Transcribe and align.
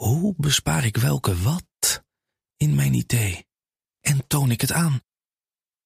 Hoe 0.00 0.34
bespaar 0.36 0.84
ik 0.84 0.96
welke 0.96 1.36
wat 1.42 2.02
in 2.56 2.74
mijn 2.74 2.94
idee? 2.94 3.46
En 4.00 4.26
toon 4.26 4.50
ik 4.50 4.60
het 4.60 4.72
aan? 4.72 5.00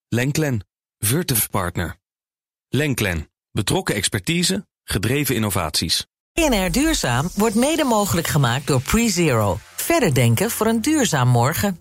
Lenklen, 0.08 0.67
Virtuf 0.98 1.50
Partner. 1.50 1.96
Lenklen, 2.68 3.30
betrokken 3.50 3.94
expertise, 3.94 4.66
gedreven 4.84 5.34
innovaties. 5.34 6.06
BNR 6.32 6.72
Duurzaam 6.72 7.28
wordt 7.34 7.54
mede 7.54 7.84
mogelijk 7.84 8.27
gemaakt 8.27 8.66
door 8.66 8.80
PreZero. 8.80 9.58
Verder 9.77 10.14
denken 10.14 10.50
voor 10.50 10.66
een 10.66 10.80
duurzaam 10.80 11.28
morgen. 11.28 11.78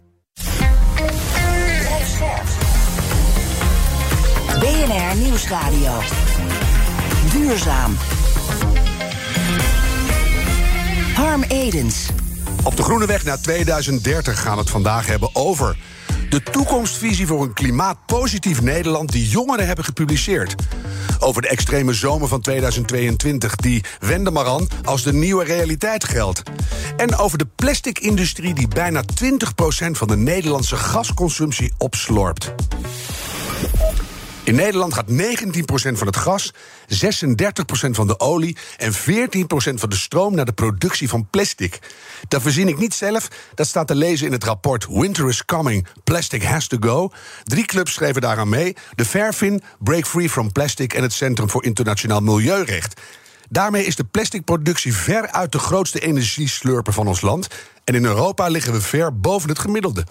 BNR 4.59 5.15
Nieuwsradio. 5.17 5.99
Duurzaam. 7.31 7.95
Harm 11.15 11.43
Edens. 11.43 12.09
Op 12.63 12.75
de 12.75 12.83
Groene 12.83 13.05
Weg 13.05 13.23
naar 13.23 13.39
2030 13.41 14.41
gaan 14.41 14.53
we 14.53 14.59
het 14.59 14.69
vandaag 14.69 15.07
hebben 15.07 15.29
over 15.33 15.77
de 16.29 16.43
toekomstvisie 16.43 17.27
voor 17.27 17.43
een 17.43 17.53
klimaatpositief 17.53 18.61
Nederland 18.61 19.11
die 19.11 19.27
jongeren 19.27 19.67
hebben 19.67 19.85
gepubliceerd. 19.85 20.55
Over 21.19 21.41
de 21.41 21.47
extreme 21.47 21.93
zomer 21.93 22.27
van 22.27 22.41
2022 22.41 23.55
die 23.55 23.83
wende 23.99 24.31
maar 24.31 24.45
als 24.83 25.03
de 25.03 25.13
nieuwe 25.13 25.43
realiteit 25.43 26.03
geldt. 26.03 26.41
En 26.97 27.15
over 27.15 27.37
de 27.37 27.47
plastic-industrie 27.55 28.53
die 28.53 28.67
bijna 28.67 29.03
20% 29.23 29.91
van 29.91 30.07
de 30.07 30.17
Nederlandse 30.17 30.75
gasconsumptie 30.75 31.73
opslorpt. 31.77 32.53
In 34.43 34.55
Nederland 34.55 34.93
gaat 34.93 35.11
19% 35.11 35.13
van 35.97 36.07
het 36.07 36.17
gas, 36.17 36.53
36% 36.53 36.55
van 37.89 38.07
de 38.07 38.19
olie 38.19 38.57
en 38.77 38.93
14% 38.93 38.95
van 39.73 39.89
de 39.89 39.95
stroom 39.95 40.35
naar 40.35 40.45
de 40.45 40.53
productie 40.53 41.09
van 41.09 41.27
plastic. 41.29 41.79
Dat 42.27 42.41
verzin 42.41 42.67
ik 42.67 42.77
niet 42.77 42.93
zelf, 42.93 43.27
dat 43.55 43.67
staat 43.67 43.87
te 43.87 43.95
lezen 43.95 44.25
in 44.25 44.31
het 44.31 44.43
rapport 44.43 44.87
Winter 44.89 45.27
is 45.27 45.45
Coming, 45.45 45.87
Plastic 46.03 46.43
Has 46.43 46.67
to 46.67 46.77
Go. 46.79 47.11
Drie 47.43 47.65
clubs 47.65 47.93
schreven 47.93 48.21
daaraan 48.21 48.49
mee: 48.49 48.75
de 48.95 49.05
Fairfin, 49.05 49.63
Break 49.79 50.05
Free 50.05 50.29
from 50.29 50.51
Plastic 50.51 50.93
en 50.93 51.01
het 51.01 51.13
Centrum 51.13 51.49
voor 51.49 51.63
Internationaal 51.63 52.21
Milieurecht. 52.21 53.01
Daarmee 53.49 53.85
is 53.85 53.95
de 53.95 54.03
plasticproductie 54.03 54.93
ver 54.93 55.31
uit 55.31 55.51
de 55.51 55.59
grootste 55.59 55.99
energieslurper 55.99 56.93
van 56.93 57.07
ons 57.07 57.21
land. 57.21 57.47
En 57.83 57.95
in 57.95 58.05
Europa 58.05 58.47
liggen 58.47 58.73
we 58.73 58.81
ver 58.81 59.19
boven 59.19 59.49
het 59.49 59.59
gemiddelde. 59.59 60.05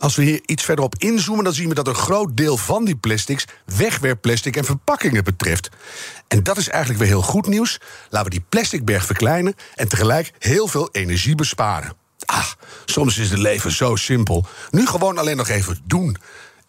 Als 0.00 0.16
we 0.16 0.22
hier 0.22 0.40
iets 0.46 0.64
verderop 0.64 0.94
inzoomen, 0.98 1.44
dan 1.44 1.52
zien 1.52 1.68
we 1.68 1.74
dat 1.74 1.86
een 1.86 1.94
groot 1.94 2.36
deel 2.36 2.56
van 2.56 2.84
die 2.84 2.96
plastics 2.96 3.44
wegwerpplastic 3.64 4.56
en 4.56 4.64
verpakkingen 4.64 5.24
betreft. 5.24 5.68
En 6.28 6.42
dat 6.42 6.56
is 6.56 6.68
eigenlijk 6.68 7.00
weer 7.02 7.08
heel 7.12 7.22
goed 7.22 7.46
nieuws. 7.46 7.80
Laten 8.08 8.30
we 8.30 8.36
die 8.36 8.46
plasticberg 8.48 9.06
verkleinen 9.06 9.54
en 9.74 9.88
tegelijk 9.88 10.32
heel 10.38 10.68
veel 10.68 10.88
energie 10.92 11.34
besparen. 11.34 11.92
Ah, 12.24 12.46
soms 12.84 13.18
is 13.18 13.30
het 13.30 13.38
leven 13.38 13.72
zo 13.72 13.96
simpel. 13.96 14.46
Nu 14.70 14.86
gewoon 14.86 15.18
alleen 15.18 15.36
nog 15.36 15.48
even 15.48 15.78
doen. 15.84 16.16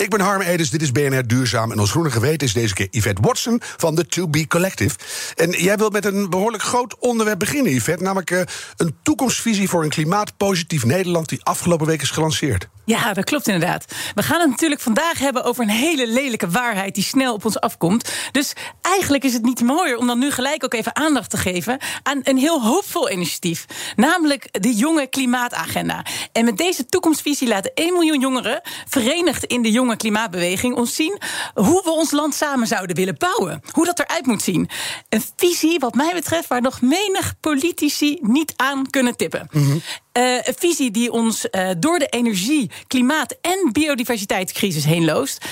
Ik 0.02 0.10
ben 0.10 0.20
Harm 0.20 0.42
Edens, 0.42 0.70
dit 0.70 0.82
is 0.82 0.92
BNR 0.92 1.28
Duurzaam. 1.28 1.72
En 1.72 1.80
ons 1.80 1.92
groene 1.92 2.12
geweten 2.12 2.48
is 2.48 2.54
deze 2.54 2.74
keer 2.74 2.88
Yvette 2.92 3.22
Watson 3.22 3.62
van 3.78 3.96
de 3.96 4.06
To 4.06 4.28
Be 4.28 4.48
Collective. 4.48 4.96
En 5.36 5.50
jij 5.50 5.78
wilt 5.78 5.94
met 5.94 6.06
een 6.06 6.30
behoorlijk 6.30 6.64
groot 6.64 6.96
onderwerp 7.00 7.40
beginnen, 7.40 7.74
Yvette. 7.74 8.04
Namelijk 8.04 8.32
uh, 8.32 8.42
een 8.78 8.96
toekomstvisie 9.04 9.70
voor 9.70 9.84
een 9.84 9.90
klimaatpositief 9.90 10.86
Nederland... 10.86 11.30
die 11.30 11.44
afgelopen 11.44 11.88
week 11.88 12.02
is 12.02 12.10
gelanceerd. 12.10 12.68
Ja, 12.86 13.14
dat 13.14 13.24
klopt 13.24 13.48
inderdaad. 13.48 13.86
We 14.16 14.24
gaan 14.24 14.40
het 14.40 14.50
natuurlijk 14.50 14.82
vandaag 14.82 15.20
hebben 15.20 15.44
over 15.44 15.64
een 15.64 15.70
hele 15.70 16.08
lelijke 16.08 16.50
waarheid 16.50 16.96
die 16.96 17.04
snel 17.04 17.34
op 17.34 17.46
ons 17.46 17.60
afkomt. 17.60 18.12
Dus 18.32 18.54
eigenlijk 18.82 19.24
is 19.24 19.34
het 19.34 19.44
niet 19.44 19.62
mooier 19.62 19.98
om 19.98 20.08
dan 20.08 20.20
nu 20.20 20.32
gelijk 20.32 20.64
ook 20.64 20.74
even 20.74 20.96
aandacht 20.96 21.30
te 21.30 21.38
geven 21.38 21.80
aan 22.04 22.20
een 22.24 22.38
heel 22.38 22.62
hoopvol 22.62 23.12
initiatief. 23.12 23.66
Namelijk 23.96 24.48
de 24.52 24.74
jonge 24.76 25.08
klimaatagenda. 25.08 26.06
En 26.32 26.46
met 26.46 26.58
deze 26.58 26.86
toekomstvisie 26.86 27.48
laten 27.48 27.72
1 27.74 27.94
miljoen 27.94 28.20
jongeren, 28.20 28.62
verenigd 28.88 29.44
in 29.44 29.62
de 29.62 29.72
jonge 29.72 29.91
klimaatbeweging, 29.98 30.76
ons 30.76 30.96
zien 30.96 31.18
hoe 31.54 31.82
we 31.84 31.92
ons 31.92 32.12
land 32.12 32.36
samen 32.36 32.68
zouden 32.68 32.96
willen 32.96 33.18
bouwen. 33.18 33.62
Hoe 33.72 33.86
dat 33.86 34.00
eruit 34.00 34.26
moet 34.26 34.42
zien. 34.42 34.70
Een 35.10 35.24
visie, 35.36 35.80
wat 35.80 35.96
mij 35.96 36.14
betreft, 36.14 36.48
waar 36.48 36.62
nog 36.62 36.82
menig 36.82 37.34
politici 37.40 38.18
niet 38.22 38.54
aan 38.56 38.90
kunnen 38.90 39.16
tippen. 39.16 39.48
Mm 39.52 39.82
een 40.12 40.56
visie 40.58 40.92
die 40.92 41.12
ons 41.12 41.46
uh, 41.52 41.70
door 41.78 42.00
de 42.00 42.06
energie, 42.06 42.72
klimaat 42.88 43.36
en 43.42 43.70
biodiversiteitscrisis 43.72 44.86
heen 44.86 45.06
loost. 45.06 45.46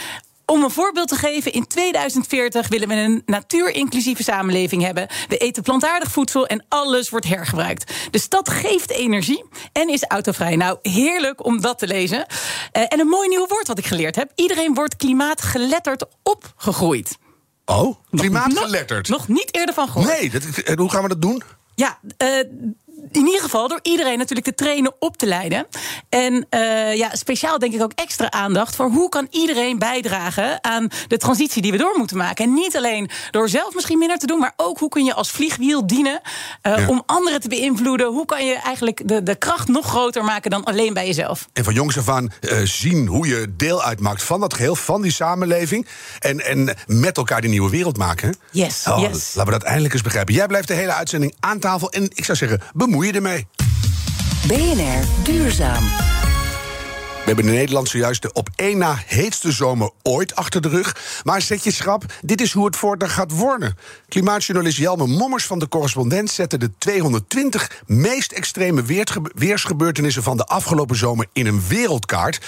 Om 0.49 0.63
een 0.63 0.71
voorbeeld 0.71 1.07
te 1.07 1.15
geven, 1.15 1.51
in 1.51 1.67
2040 1.67 2.67
willen 2.67 2.87
we 2.87 2.93
een 2.93 3.23
natuurinclusieve 3.25 4.23
samenleving 4.23 4.83
hebben. 4.83 5.07
We 5.27 5.37
eten 5.37 5.63
plantaardig 5.63 6.11
voedsel 6.11 6.47
en 6.47 6.65
alles 6.67 7.09
wordt 7.09 7.27
hergebruikt. 7.27 7.93
De 8.11 8.19
stad 8.19 8.49
geeft 8.49 8.91
energie 8.91 9.43
en 9.71 9.89
is 9.89 10.03
autovrij. 10.03 10.55
Nou, 10.55 10.77
heerlijk 10.81 11.45
om 11.45 11.61
dat 11.61 11.79
te 11.79 11.87
lezen. 11.87 12.17
Uh, 12.17 12.83
en 12.87 12.99
een 12.99 13.07
mooi 13.07 13.27
nieuw 13.27 13.47
woord 13.47 13.67
wat 13.67 13.77
ik 13.77 13.85
geleerd 13.85 14.15
heb. 14.15 14.31
Iedereen 14.35 14.73
wordt 14.73 14.95
klimaatgeletterd 14.95 16.05
opgegroeid. 16.23 17.17
Oh, 17.65 17.95
klimaatgeletterd? 18.11 19.09
Nog, 19.09 19.27
nog, 19.27 19.27
niet 19.27 19.55
eerder 19.55 19.73
van 19.73 19.87
gehoord. 19.89 20.19
Nee, 20.19 20.29
dat, 20.29 20.43
hoe 20.77 20.89
gaan 20.89 21.01
we 21.01 21.07
dat 21.07 21.21
doen? 21.21 21.43
Ja, 21.75 21.99
uh, 22.17 22.43
in 23.11 23.25
ieder 23.25 23.41
geval 23.41 23.67
door 23.67 23.79
iedereen 23.81 24.17
natuurlijk 24.17 24.47
te 24.47 24.63
trainen 24.63 24.93
op 24.99 25.17
te 25.17 25.25
leiden. 25.25 25.67
En 26.09 26.47
uh, 26.49 26.95
ja, 26.95 27.15
speciaal 27.15 27.59
denk 27.59 27.73
ik 27.73 27.81
ook 27.81 27.91
extra 27.95 28.31
aandacht 28.31 28.75
voor 28.75 28.89
hoe 28.89 29.09
kan 29.09 29.27
iedereen 29.31 29.79
bijdragen 29.79 30.63
aan 30.63 30.87
de 31.07 31.17
transitie 31.17 31.61
die 31.61 31.71
we 31.71 31.77
door 31.77 31.97
moeten 31.97 32.17
maken. 32.17 32.45
En 32.45 32.53
niet 32.53 32.77
alleen 32.77 33.09
door 33.31 33.49
zelf 33.49 33.73
misschien 33.73 33.97
minder 33.97 34.17
te 34.17 34.27
doen, 34.27 34.39
maar 34.39 34.53
ook 34.55 34.79
hoe 34.79 34.89
kun 34.89 35.05
je 35.05 35.13
als 35.13 35.31
vliegwiel 35.31 35.87
dienen 35.87 36.21
uh, 36.67 36.77
ja. 36.77 36.87
om 36.87 37.03
anderen 37.05 37.41
te 37.41 37.47
beïnvloeden. 37.47 38.07
Hoe 38.07 38.25
kan 38.25 38.45
je 38.45 38.53
eigenlijk 38.55 39.07
de, 39.07 39.23
de 39.23 39.35
kracht 39.35 39.67
nog 39.67 39.85
groter 39.85 40.23
maken 40.23 40.51
dan 40.51 40.63
alleen 40.63 40.93
bij 40.93 41.05
jezelf? 41.05 41.47
En 41.53 41.63
van 41.63 41.73
jongs 41.73 41.97
af 41.97 42.09
aan 42.09 42.31
uh, 42.41 42.59
zien 42.63 43.07
hoe 43.07 43.27
je 43.27 43.53
deel 43.57 43.83
uitmaakt 43.83 44.23
van 44.23 44.39
dat 44.39 44.53
geheel, 44.53 44.75
van 44.75 45.01
die 45.01 45.11
samenleving. 45.11 45.87
En, 46.19 46.45
en 46.45 46.75
met 46.85 47.17
elkaar 47.17 47.41
die 47.41 47.49
nieuwe 47.49 47.69
wereld 47.69 47.97
maken. 47.97 48.35
Yes, 48.51 48.87
oh, 48.87 48.99
yes. 48.99 49.33
Laten 49.35 49.53
we 49.53 49.59
dat 49.59 49.67
eindelijk 49.67 49.93
eens 49.93 50.03
begrijpen. 50.03 50.33
Jij 50.33 50.47
blijft 50.47 50.67
de 50.67 50.73
hele 50.73 50.93
uitzending 50.93 51.35
aan 51.39 51.59
tafel. 51.59 51.91
En 51.91 52.03
ik 52.03 52.25
zou 52.25 52.37
zeggen, 52.37 52.61
bemoei 52.89 53.07
je 53.07 53.13
ermee. 53.13 53.47
BNR 54.47 55.23
Duurzaam. 55.23 55.83
We 57.19 57.35
hebben 57.35 57.45
in 57.45 57.59
Nederland 57.59 57.89
zojuist 57.89 58.21
de 58.21 58.33
op 58.33 58.49
één 58.55 58.77
na 58.77 59.03
heetste 59.05 59.51
zomer 59.51 59.91
ooit 60.03 60.35
achter 60.35 60.61
de 60.61 60.69
rug. 60.69 61.21
Maar 61.23 61.41
zet 61.41 61.63
je 61.63 61.71
schrap, 61.71 62.03
dit 62.21 62.41
is 62.41 62.51
hoe 62.51 62.65
het 62.65 62.75
voortaan 62.75 63.09
gaat 63.09 63.31
worden. 63.31 63.77
Klimaatjournalist 64.07 64.77
Jelme 64.77 65.07
Mommers 65.07 65.45
van 65.45 65.59
de 65.59 65.67
Correspondent 65.67 66.31
zette 66.31 66.57
de 66.57 66.71
220 66.77 67.81
meest 67.85 68.31
extreme 68.31 68.83
weersgebeurtenissen 69.35 70.23
van 70.23 70.37
de 70.37 70.45
afgelopen 70.45 70.95
zomer 70.95 71.27
in 71.33 71.47
een 71.47 71.61
wereldkaart. 71.67 72.45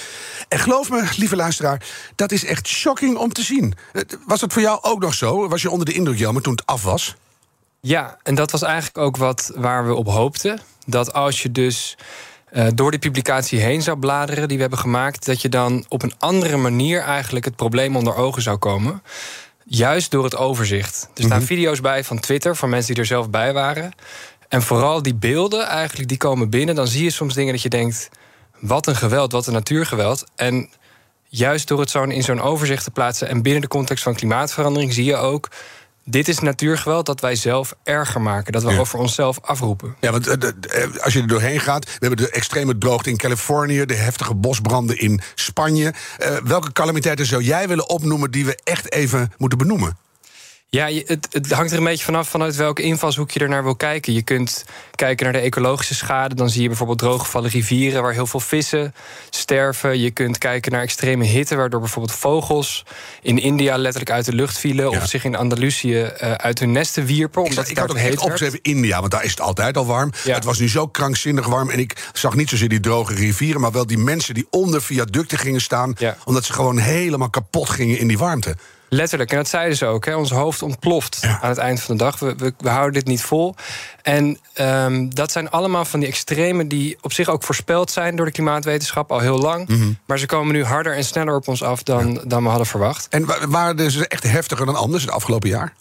En 0.48 0.60
geloof 0.60 0.90
me, 0.90 1.08
lieve 1.18 1.36
luisteraar, 1.36 1.86
dat 2.16 2.32
is 2.32 2.46
echt 2.46 2.68
shocking 2.68 3.18
om 3.18 3.34
te 3.34 3.44
zien. 3.44 3.74
Was 4.28 4.40
dat 4.40 4.54
voor 4.54 4.62
jou 4.62 4.80
ook 4.82 5.02
nog 5.02 5.14
zo? 5.14 5.48
Was 5.48 5.62
je 5.62 5.70
onder 5.70 5.86
de 5.86 5.94
indruk, 5.94 6.18
Jelme, 6.18 6.42
toen 6.42 6.54
het 6.54 6.66
af 6.66 6.84
was? 6.84 7.16
Ja, 7.82 8.18
en 8.24 8.36
dat 8.36 8.52
was 8.52 8.62
eigenlijk 8.62 8.98
ook 8.98 9.18
wat 9.18 9.52
waar 9.56 9.88
we 9.88 9.94
op 9.94 10.08
hoopten. 10.08 10.60
Dat 10.86 11.14
als 11.14 11.42
je 11.42 11.52
dus 11.52 11.98
uh, 12.54 12.68
door 12.74 12.92
die 12.92 13.00
publicatie 13.00 13.60
heen 13.60 13.82
zou 13.82 13.98
bladeren 13.98 14.48
die 14.48 14.56
we 14.56 14.62
hebben 14.62 14.80
gemaakt, 14.80 15.26
dat 15.26 15.42
je 15.42 15.50
dan 15.50 15.86
op 15.88 16.04
een 16.04 16.14
andere 16.18 16.58
manier 16.58 17.02
eigenlijk 17.02 17.46
het 17.46 17.56
probleem 17.56 17.96
onder 17.96 18.16
ogen 18.16 18.42
zou 18.42 18.58
komen. 18.58 19.04
Juist 19.66 20.12
door 20.12 20.24
het 20.24 20.36
overzicht. 20.36 21.02
Er 21.02 21.10
staan 21.14 21.26
mm 21.26 21.32
-hmm. 21.32 21.46
video's 21.46 21.82
bij 21.82 22.04
van 22.04 22.20
Twitter 22.20 22.56
van 22.56 22.70
mensen 22.70 22.94
die 22.94 23.02
er 23.02 23.10
zelf 23.10 23.30
bij 23.30 23.54
waren. 23.54 23.94
En 24.48 24.62
vooral 24.62 25.02
die 25.02 25.16
beelden 25.16 25.68
eigenlijk, 25.68 26.10
die 26.10 26.18
komen 26.18 26.50
binnen. 26.50 26.76
Dan 26.76 26.88
zie 26.88 27.04
je 27.04 27.10
soms 27.10 27.34
dingen 27.34 27.54
dat 27.54 27.62
je 27.62 27.70
denkt: 27.70 28.10
wat 28.60 28.88
een 28.88 28.96
geweld, 28.96 29.32
wat 29.32 29.48
een 29.48 29.54
natuurgeweld. 29.54 30.24
En 30.36 30.70
juist 31.28 31.68
door 31.68 31.80
het 31.80 31.90
zo 31.90 32.04
in 32.04 32.24
zo'n 32.24 32.42
overzicht 32.42 32.84
te 32.84 32.92
plaatsen 32.92 33.28
en 33.28 33.42
binnen 33.42 33.62
de 33.62 33.68
context 33.68 34.04
van 34.04 34.16
klimaatverandering 34.16 34.94
zie 34.94 35.06
je 35.06 35.16
ook 35.16 35.50
dit 36.06 36.28
is 36.28 36.40
natuurgeweld 36.40 37.06
dat 37.06 37.22
wij 37.22 37.36
zelf 37.36 37.76
erger 37.84 38.22
maken. 38.22 38.52
Dat 38.52 38.64
we 38.64 38.72
ja. 38.72 38.80
over 38.80 39.00
onszelf 39.00 39.40
afroepen. 39.42 39.96
Ja, 40.00 40.12
want 40.12 40.28
uh, 40.28 40.34
als 41.04 41.14
je 41.14 41.22
er 41.22 41.28
doorheen 41.28 41.60
gaat... 41.60 41.86
we 41.86 41.92
hebben 42.00 42.18
de 42.18 42.30
extreme 42.30 42.78
droogte 42.78 43.10
in 43.10 43.18
Californië... 43.18 43.86
de 43.86 43.96
heftige 43.96 44.36
bosbranden 44.36 44.98
in 44.98 45.22
Spanje. 45.36 45.94
Uh, 46.20 46.38
welke 46.44 46.72
calamiteiten 46.72 47.26
zou 47.26 47.44
jij 47.44 47.68
willen 47.68 47.90
opnoemen... 47.90 48.32
die 48.32 48.46
we 48.46 48.60
echt 48.64 48.92
even 48.92 49.34
moeten 49.38 49.58
benoemen? 49.58 49.98
Ja, 50.78 50.90
het, 51.06 51.28
het, 51.32 51.52
hangt 51.52 51.72
er 51.72 51.78
een 51.78 51.84
beetje 51.84 52.06
vanaf 52.06 52.30
vanuit 52.30 52.56
welke 52.56 52.82
invalshoek 52.82 53.32
je 53.32 53.40
er 53.40 53.50
naar 53.50 53.64
wil 53.64 53.76
kijken. 53.76 54.14
Je 54.14 54.22
kunt 54.22 54.66
kijken 54.96 55.24
naar 55.24 55.34
de 55.34 55.40
ecologische 55.40 55.96
schade. 55.96 56.36
Dan 56.36 56.50
zie 56.50 56.62
je 56.62 56.68
bijvoorbeeld 56.68 56.98
drooggevallen 56.98 57.50
rivieren 57.50 58.02
waar 58.02 58.14
heel 58.14 58.28
veel 58.28 58.40
vissen 58.40 58.94
sterven. 59.30 60.00
Je 60.00 60.12
kunt 60.12 60.38
kijken 60.38 60.72
naar 60.72 60.82
extreme 60.82 61.26
hitte, 61.26 61.56
waardoor 61.56 61.80
bijvoorbeeld 61.80 62.18
vogels 62.18 62.86
in 63.22 63.38
India 63.38 63.78
letterlijk 63.78 64.12
uit 64.12 64.26
de 64.26 64.34
lucht 64.34 64.58
vielen. 64.58 64.92
Ja. 64.92 64.98
Of 64.98 65.08
zich 65.08 65.24
in 65.24 65.36
Andalusië 65.36 66.12
uh, 66.24 66.32
uit 66.32 66.60
hun 66.60 66.72
nesten 66.72 67.06
wierpen. 67.06 67.44
Omdat 67.44 67.66
ik, 67.66 67.72
ik 67.72 67.78
had 67.78 67.90
ook 67.90 67.98
heet 67.98 68.20
opgeschreven 68.20 68.60
India, 68.62 69.00
want 69.00 69.12
daar 69.12 69.24
is 69.24 69.32
het 69.32 69.42
altijd 69.42 69.78
al 69.78 69.86
warm. 69.86 70.12
Ja. 70.24 70.36
Het 70.36 70.44
was 70.44 70.60
nu 70.60 70.70
zo 70.70 70.88
krankzinnig 70.88 71.46
warm. 71.46 71.70
En 71.70 71.80
ik 71.80 72.10
zag 72.14 72.36
niet 72.36 72.50
zozeer 72.50 72.70
die 72.70 72.80
droge 72.80 73.14
rivieren, 73.14 73.62
maar 73.62 73.72
wel 73.72 73.88
die 73.88 73.98
mensen 73.98 74.34
die 74.34 74.48
onder 74.50 74.82
viaducten 74.82 75.38
gingen 75.38 75.62
staan. 75.62 75.96
Ja. 75.98 76.18
Omdat 76.24 76.46
ze 76.46 76.54
gewoon 76.54 76.78
helemaal 76.78 77.30
kapot 77.30 77.70
gingen 77.70 78.00
in 78.00 78.08
die 78.08 78.18
warmte. 78.18 78.56
Letterlijk, 78.94 79.32
en 79.32 79.38
dat 79.38 79.48
zeiden 79.48 79.78
ze 79.78 79.86
ook. 79.86 80.06
Hè. 80.06 80.16
Ons 80.16 80.32
hoofd 80.32 80.62
ontploft 80.62 81.20
aan 81.42 81.50
het 81.50 81.58
eind 81.58 81.82
van 81.82 81.98
de 81.98 82.04
dag. 82.04 82.20
We, 82.20 82.36
we, 82.38 82.54
we 82.58 82.70
houden 82.70 82.94
dit 82.94 83.06
niet 83.08 83.22
vol. 83.22 83.56
En 84.02 84.38
um, 84.60 85.16
dat 85.16 85.32
zijn 85.32 85.50
allemaal 85.50 85.86
van 85.86 86.00
die 86.00 86.10
extremen 86.10 86.68
die 86.68 86.98
op 87.02 87.14
zich 87.14 87.28
ook 87.30 87.44
voorspeld 87.44 87.92
zijn 87.92 88.16
door 88.16 88.26
de 88.26 88.32
klimaatwetenschap 88.32 89.12
al 89.12 89.20
heel 89.20 89.38
lang. 89.38 89.68
Mhm. 89.68 89.92
Maar 90.06 90.18
ze 90.20 90.26
komen 90.26 90.54
nu 90.54 90.64
harder 90.64 90.96
en 90.96 91.04
sneller 91.04 91.36
op 91.36 91.48
ons 91.48 91.64
af 91.64 91.84
dan, 91.84 92.22
dan 92.26 92.44
we 92.44 92.50
hadden 92.50 92.68
verwacht. 92.68 93.08
En 93.10 93.26
wa- 93.26 93.48
waren 93.48 93.92
ze 93.92 94.08
echt 94.08 94.24
heftiger 94.24 94.66
dan 94.66 94.76
anders 94.76 95.04
het 95.04 95.12
afgelopen 95.12 95.50
jaar? 95.50 95.74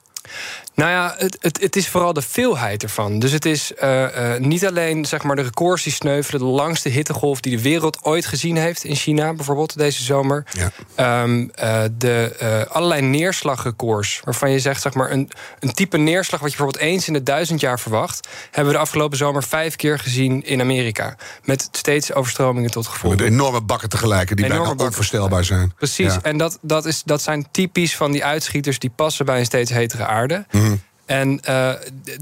Nou 0.74 0.90
ja, 0.90 1.14
het, 1.18 1.36
het, 1.40 1.60
het 1.60 1.76
is 1.76 1.88
vooral 1.88 2.12
de 2.12 2.22
veelheid 2.22 2.82
ervan. 2.82 3.18
Dus 3.18 3.32
het 3.32 3.44
is 3.44 3.74
eh, 3.74 4.34
eh, 4.34 4.40
niet 4.40 4.66
alleen 4.66 5.04
zeg 5.04 5.22
maar, 5.22 5.36
de 5.36 5.42
records 5.42 5.82
die 5.82 5.92
sneuvelen, 5.92 6.40
de 6.40 6.46
langste 6.46 6.88
hittegolf 6.88 7.40
die 7.40 7.56
de 7.56 7.62
wereld 7.62 7.98
ooit 8.02 8.26
gezien 8.26 8.56
heeft 8.56 8.84
in 8.84 8.94
China, 8.94 9.32
bijvoorbeeld 9.32 9.78
deze 9.78 10.02
zomer. 10.02 10.44
Ja. 10.52 10.70
Ehm, 10.94 11.48
eh, 11.54 11.82
de 11.98 12.66
allerlei 12.70 13.00
neerslagrecords, 13.00 14.20
waarvan 14.24 14.50
je 14.50 14.58
zegt 14.58 14.82
zeg 14.82 14.94
maar, 14.94 15.10
een, 15.10 15.30
een 15.58 15.72
type 15.72 15.96
neerslag 15.96 16.40
wat 16.40 16.50
je 16.50 16.56
bijvoorbeeld 16.56 16.92
eens 16.92 17.06
in 17.06 17.12
de 17.12 17.22
duizend 17.22 17.60
jaar 17.60 17.80
verwacht, 17.80 18.28
hebben 18.44 18.72
we 18.72 18.78
de 18.78 18.84
afgelopen 18.84 19.16
zomer 19.16 19.42
vijf 19.42 19.76
keer 19.76 19.98
gezien 19.98 20.44
in 20.44 20.60
Amerika. 20.60 21.16
Met 21.44 21.68
steeds 21.72 22.12
overstromingen 22.12 22.70
tot 22.70 22.86
gevolg. 22.86 23.16
Met 23.16 23.24
enorme 23.24 23.60
bakken 23.60 23.88
tegelijk, 23.88 24.36
die 24.36 24.44
Enorme 24.44 24.64
bijna 24.64 24.84
onvoorstelbaar 24.84 25.44
zijn. 25.44 25.72
Precies, 25.76 26.14
Ja. 26.14 26.22
en 26.22 26.38
dat, 26.38 26.58
dat, 26.62 26.86
is, 26.86 27.02
dat 27.02 27.22
zijn 27.22 27.46
typisch 27.50 27.96
van 27.96 28.12
die 28.12 28.24
uitschieters 28.24 28.78
die 28.78 28.90
passen 28.96 29.24
bij 29.24 29.38
een 29.38 29.44
steeds 29.44 29.70
hetere 29.70 30.06
aarde. 30.10 30.46
Mhm. 30.50 30.76
En 31.06 31.40
eh, 31.40 31.72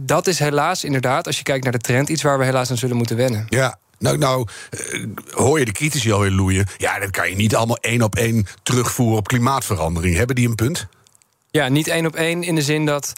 dat 0.00 0.26
is 0.26 0.38
helaas 0.38 0.85
inderdaad, 0.85 1.26
als 1.26 1.37
je 1.37 1.43
kijkt 1.43 1.64
naar 1.64 1.73
de 1.73 1.79
trend, 1.79 2.08
iets 2.08 2.23
waar 2.23 2.38
we 2.38 2.44
helaas 2.44 2.70
aan 2.70 2.76
zullen 2.76 2.96
moeten 2.96 3.17
wennen. 3.17 3.46
Ja. 3.49 3.79
Nou, 3.99 4.19
nou 4.19 4.46
eh, 4.70 5.05
hoor 5.31 5.58
je 5.58 5.64
de 5.64 5.73
critici 5.73 6.12
alweer 6.12 6.31
loeien. 6.31 6.67
Ja, 6.76 6.99
dat 6.99 7.11
kan 7.11 7.29
je 7.29 7.37
niet 7.37 7.55
allemaal 7.55 7.79
één 7.81 8.02
op 8.02 8.17
één 8.17 8.46
terugvoeren 8.62 9.19
op 9.19 9.29
klimaatverandering. 9.29 10.17
Hebben 10.17 10.37
die 10.37 10.49
een 10.49 10.55
punt? 10.55 10.87
Ja, 11.50 11.69
niet 11.69 11.88
één 11.88 12.06
op 12.06 12.14
één 12.14 12.43
in 12.43 12.55
de 12.55 12.62
zin 12.62 12.87
dat. 12.87 13.12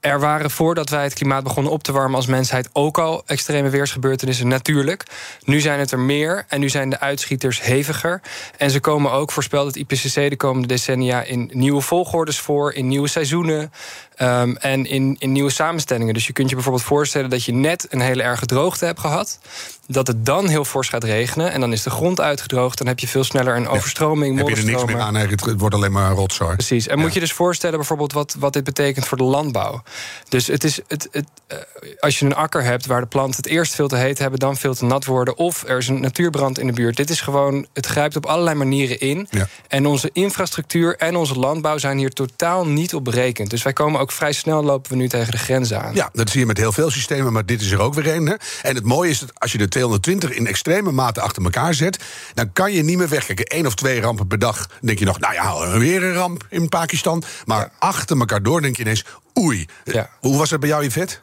Er 0.00 0.20
waren 0.20 0.50
voordat 0.50 0.88
wij 0.88 1.02
het 1.02 1.14
klimaat 1.14 1.42
begonnen 1.42 1.72
op 1.72 1.82
te 1.82 1.92
warmen 1.92 2.16
als 2.16 2.26
mensheid 2.26 2.68
ook 2.72 2.98
al 2.98 3.22
extreme 3.26 3.68
weersgebeurtenissen, 3.68 4.48
natuurlijk. 4.48 5.04
Nu 5.44 5.60
zijn 5.60 5.78
het 5.78 5.90
er 5.90 5.98
meer 5.98 6.44
en 6.48 6.60
nu 6.60 6.68
zijn 6.68 6.90
de 6.90 7.00
uitschieters 7.00 7.62
heviger. 7.62 8.20
En 8.56 8.70
ze 8.70 8.80
komen 8.80 9.12
ook, 9.12 9.32
voorspelt 9.32 9.66
het 9.66 9.76
IPCC, 9.76 10.14
de 10.14 10.36
komende 10.36 10.68
decennia 10.68 11.22
in 11.22 11.50
nieuwe 11.52 11.80
volgordes 11.80 12.38
voor, 12.38 12.72
in 12.72 12.88
nieuwe 12.88 13.08
seizoenen 13.08 13.72
ehm, 14.20 14.54
en 14.54 14.86
in, 14.86 15.16
in 15.18 15.32
nieuwe 15.32 15.50
samenstellingen. 15.50 16.14
Dus 16.14 16.26
je 16.26 16.32
kunt 16.32 16.48
je 16.48 16.54
bijvoorbeeld 16.54 16.84
voorstellen 16.84 17.30
dat 17.30 17.44
je 17.44 17.52
net 17.52 17.86
een 17.90 18.00
hele 18.00 18.22
erge 18.22 18.46
droogte 18.46 18.84
hebt 18.84 19.00
gehad. 19.00 19.38
Dat 19.86 20.06
het 20.06 20.26
dan 20.26 20.48
heel 20.48 20.64
fors 20.64 20.88
gaat 20.88 21.04
regenen 21.04 21.52
en 21.52 21.60
dan 21.60 21.72
is 21.72 21.82
de 21.82 21.90
grond 21.90 22.20
uitgedroogd. 22.20 22.78
Dan 22.78 22.86
heb 22.86 22.98
je 22.98 23.08
veel 23.08 23.24
sneller 23.24 23.56
een 23.56 23.68
overstroming, 23.68 24.38
Heb 24.38 24.48
je 24.48 24.56
er 24.56 24.64
niks 24.64 24.84
meer 24.84 25.00
aan? 25.00 25.14
Het, 25.14 25.44
het 25.44 25.60
wordt 25.60 25.74
alleen 25.74 25.92
maar 25.92 26.12
rotzooi. 26.12 26.54
Precies. 26.54 26.86
En 26.86 26.98
moet 26.98 27.14
je 27.14 27.20
dus 27.20 27.32
voorstellen 27.32 27.76
bijvoorbeeld 27.76 28.12
wat, 28.12 28.36
wat 28.38 28.52
dit 28.52 28.64
betekent 28.64 29.06
voor 29.06 29.16
de 29.16 29.24
landbouw. 29.24 29.82
Dus 30.28 30.46
het 30.46 30.64
is 30.64 30.80
het, 30.88 31.08
het, 31.10 31.26
eh, 31.46 31.58
als 32.00 32.18
je 32.18 32.24
een 32.26 32.34
akker 32.34 32.62
hebt 32.62 32.86
waar 32.86 33.00
de 33.00 33.06
planten 33.06 33.36
het 33.36 33.46
eerst 33.46 33.74
veel 33.74 33.88
te 33.88 33.96
heet 33.96 34.18
hebben, 34.18 34.38
dan 34.38 34.56
veel 34.56 34.74
te 34.74 34.84
nat 34.84 35.04
worden. 35.04 35.36
Of 35.36 35.64
er 35.66 35.78
is 35.78 35.88
een 35.88 36.00
natuurbrand 36.00 36.58
in 36.58 36.66
de 36.66 36.72
buurt. 36.72 36.96
Dit 36.96 37.10
is 37.10 37.20
gewoon, 37.20 37.66
het 37.72 37.86
grijpt 37.86 38.16
op 38.16 38.26
allerlei 38.26 38.56
manieren 38.56 39.00
in. 39.00 39.28
Ja. 39.30 39.48
En 39.68 39.86
onze 39.86 40.10
infrastructuur 40.12 40.96
en 40.96 41.16
onze 41.16 41.38
landbouw 41.38 41.78
zijn 41.78 41.98
hier 41.98 42.10
totaal 42.10 42.66
niet 42.66 42.94
op 42.94 43.04
berekend. 43.04 43.50
Dus 43.50 43.62
wij 43.62 43.72
komen 43.72 44.00
ook 44.00 44.09
vrij 44.12 44.32
snel 44.32 44.62
lopen 44.62 44.90
we 44.90 44.96
nu 44.96 45.08
tegen 45.08 45.30
de 45.30 45.38
grenzen 45.38 45.82
aan. 45.82 45.94
Ja, 45.94 46.10
dat 46.12 46.30
zie 46.30 46.40
je 46.40 46.46
met 46.46 46.56
heel 46.56 46.72
veel 46.72 46.90
systemen, 46.90 47.32
maar 47.32 47.46
dit 47.46 47.60
is 47.60 47.70
er 47.70 47.80
ook 47.80 47.94
weer 47.94 48.14
een. 48.14 48.26
Hè? 48.26 48.34
En 48.62 48.74
het 48.74 48.84
mooie 48.84 49.10
is 49.10 49.18
dat 49.18 49.30
als 49.34 49.52
je 49.52 49.58
de 49.58 49.68
220 49.68 50.30
in 50.30 50.46
extreme 50.46 50.92
mate 50.92 51.20
achter 51.20 51.44
elkaar 51.44 51.74
zet, 51.74 51.98
dan 52.34 52.52
kan 52.52 52.72
je 52.72 52.82
niet 52.82 52.98
meer 52.98 53.08
wegkijken. 53.08 53.56
Eén 53.58 53.66
of 53.66 53.74
twee 53.74 54.00
rampen 54.00 54.26
per 54.26 54.38
dag, 54.38 54.66
dan 54.66 54.78
denk 54.80 54.98
je 54.98 55.04
nog, 55.04 55.20
nou 55.20 55.34
ja, 55.34 55.78
weer 55.78 56.02
een 56.02 56.14
ramp 56.14 56.46
in 56.48 56.68
Pakistan. 56.68 57.22
Maar 57.44 57.70
achter 57.78 58.18
elkaar 58.18 58.42
door 58.42 58.62
denk 58.62 58.76
je 58.76 58.82
ineens, 58.82 59.04
oei. 59.38 59.66
Ja. 59.84 60.10
Hoe 60.20 60.38
was 60.38 60.50
het 60.50 60.60
bij 60.60 60.68
jou, 60.68 60.84
Yvette? 60.84 61.18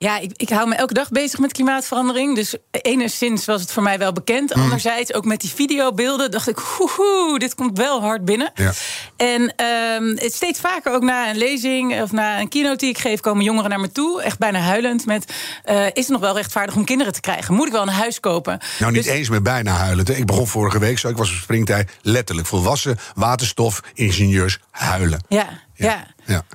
Ja, 0.00 0.18
ik, 0.18 0.32
ik 0.36 0.48
hou 0.48 0.68
me 0.68 0.74
elke 0.74 0.94
dag 0.94 1.08
bezig 1.10 1.38
met 1.38 1.52
klimaatverandering. 1.52 2.34
Dus 2.34 2.56
enigszins 2.70 3.44
was 3.44 3.60
het 3.60 3.72
voor 3.72 3.82
mij 3.82 3.98
wel 3.98 4.12
bekend. 4.12 4.54
Mhm. 4.54 4.62
Anderzijds, 4.62 5.14
ook 5.14 5.24
met 5.24 5.40
die 5.40 5.50
videobeelden, 5.50 6.30
dacht 6.30 6.48
ik, 6.48 6.58
hoehoe, 6.58 7.38
dit 7.38 7.54
komt 7.54 7.78
wel 7.78 8.00
hard 8.00 8.24
binnen. 8.24 8.50
Ja. 8.54 8.72
En 9.16 9.54
ehm, 9.56 10.04
het 10.16 10.34
steeds 10.34 10.60
vaker 10.60 10.92
ook 10.92 11.02
na 11.02 11.30
een 11.30 11.36
lezing 11.36 12.02
of 12.02 12.12
na 12.12 12.40
een 12.40 12.48
keynote 12.48 12.76
die 12.76 12.88
ik 12.88 12.98
geef, 12.98 13.20
komen 13.20 13.44
jongeren 13.44 13.70
naar 13.70 13.80
me 13.80 13.92
toe, 13.92 14.22
echt 14.22 14.38
bijna 14.38 14.58
huilend, 14.58 15.06
met 15.06 15.32
eh, 15.64 15.86
is 15.86 15.92
het 15.94 16.08
nog 16.08 16.20
wel 16.20 16.34
rechtvaardig 16.34 16.74
om 16.76 16.84
kinderen 16.84 17.12
te 17.12 17.20
krijgen? 17.20 17.54
Moet 17.54 17.66
ik 17.66 17.72
wel 17.72 17.82
een 17.82 17.88
huis 17.88 18.20
kopen? 18.20 18.58
Nou, 18.78 18.92
niet 18.92 19.04
Dus- 19.04 19.12
eens 19.12 19.28
meer 19.28 19.42
bijna 19.42 19.72
huilend. 19.72 20.08
hè. 20.08 20.14
Ik 20.14 20.26
begon 20.26 20.46
vorige 20.46 20.78
week 20.78 20.98
zo, 20.98 21.08
ik 21.08 21.16
was 21.16 21.30
op 21.30 21.36
springtijd, 21.36 21.90
letterlijk 22.02 22.46
volwassen 22.48 22.98
waterstof, 23.14 23.80
ingenieurs 23.94 24.58
huilen. 24.70 25.20
Ja, 25.28 25.48
ja. 25.74 25.86
Ja. 25.86 26.06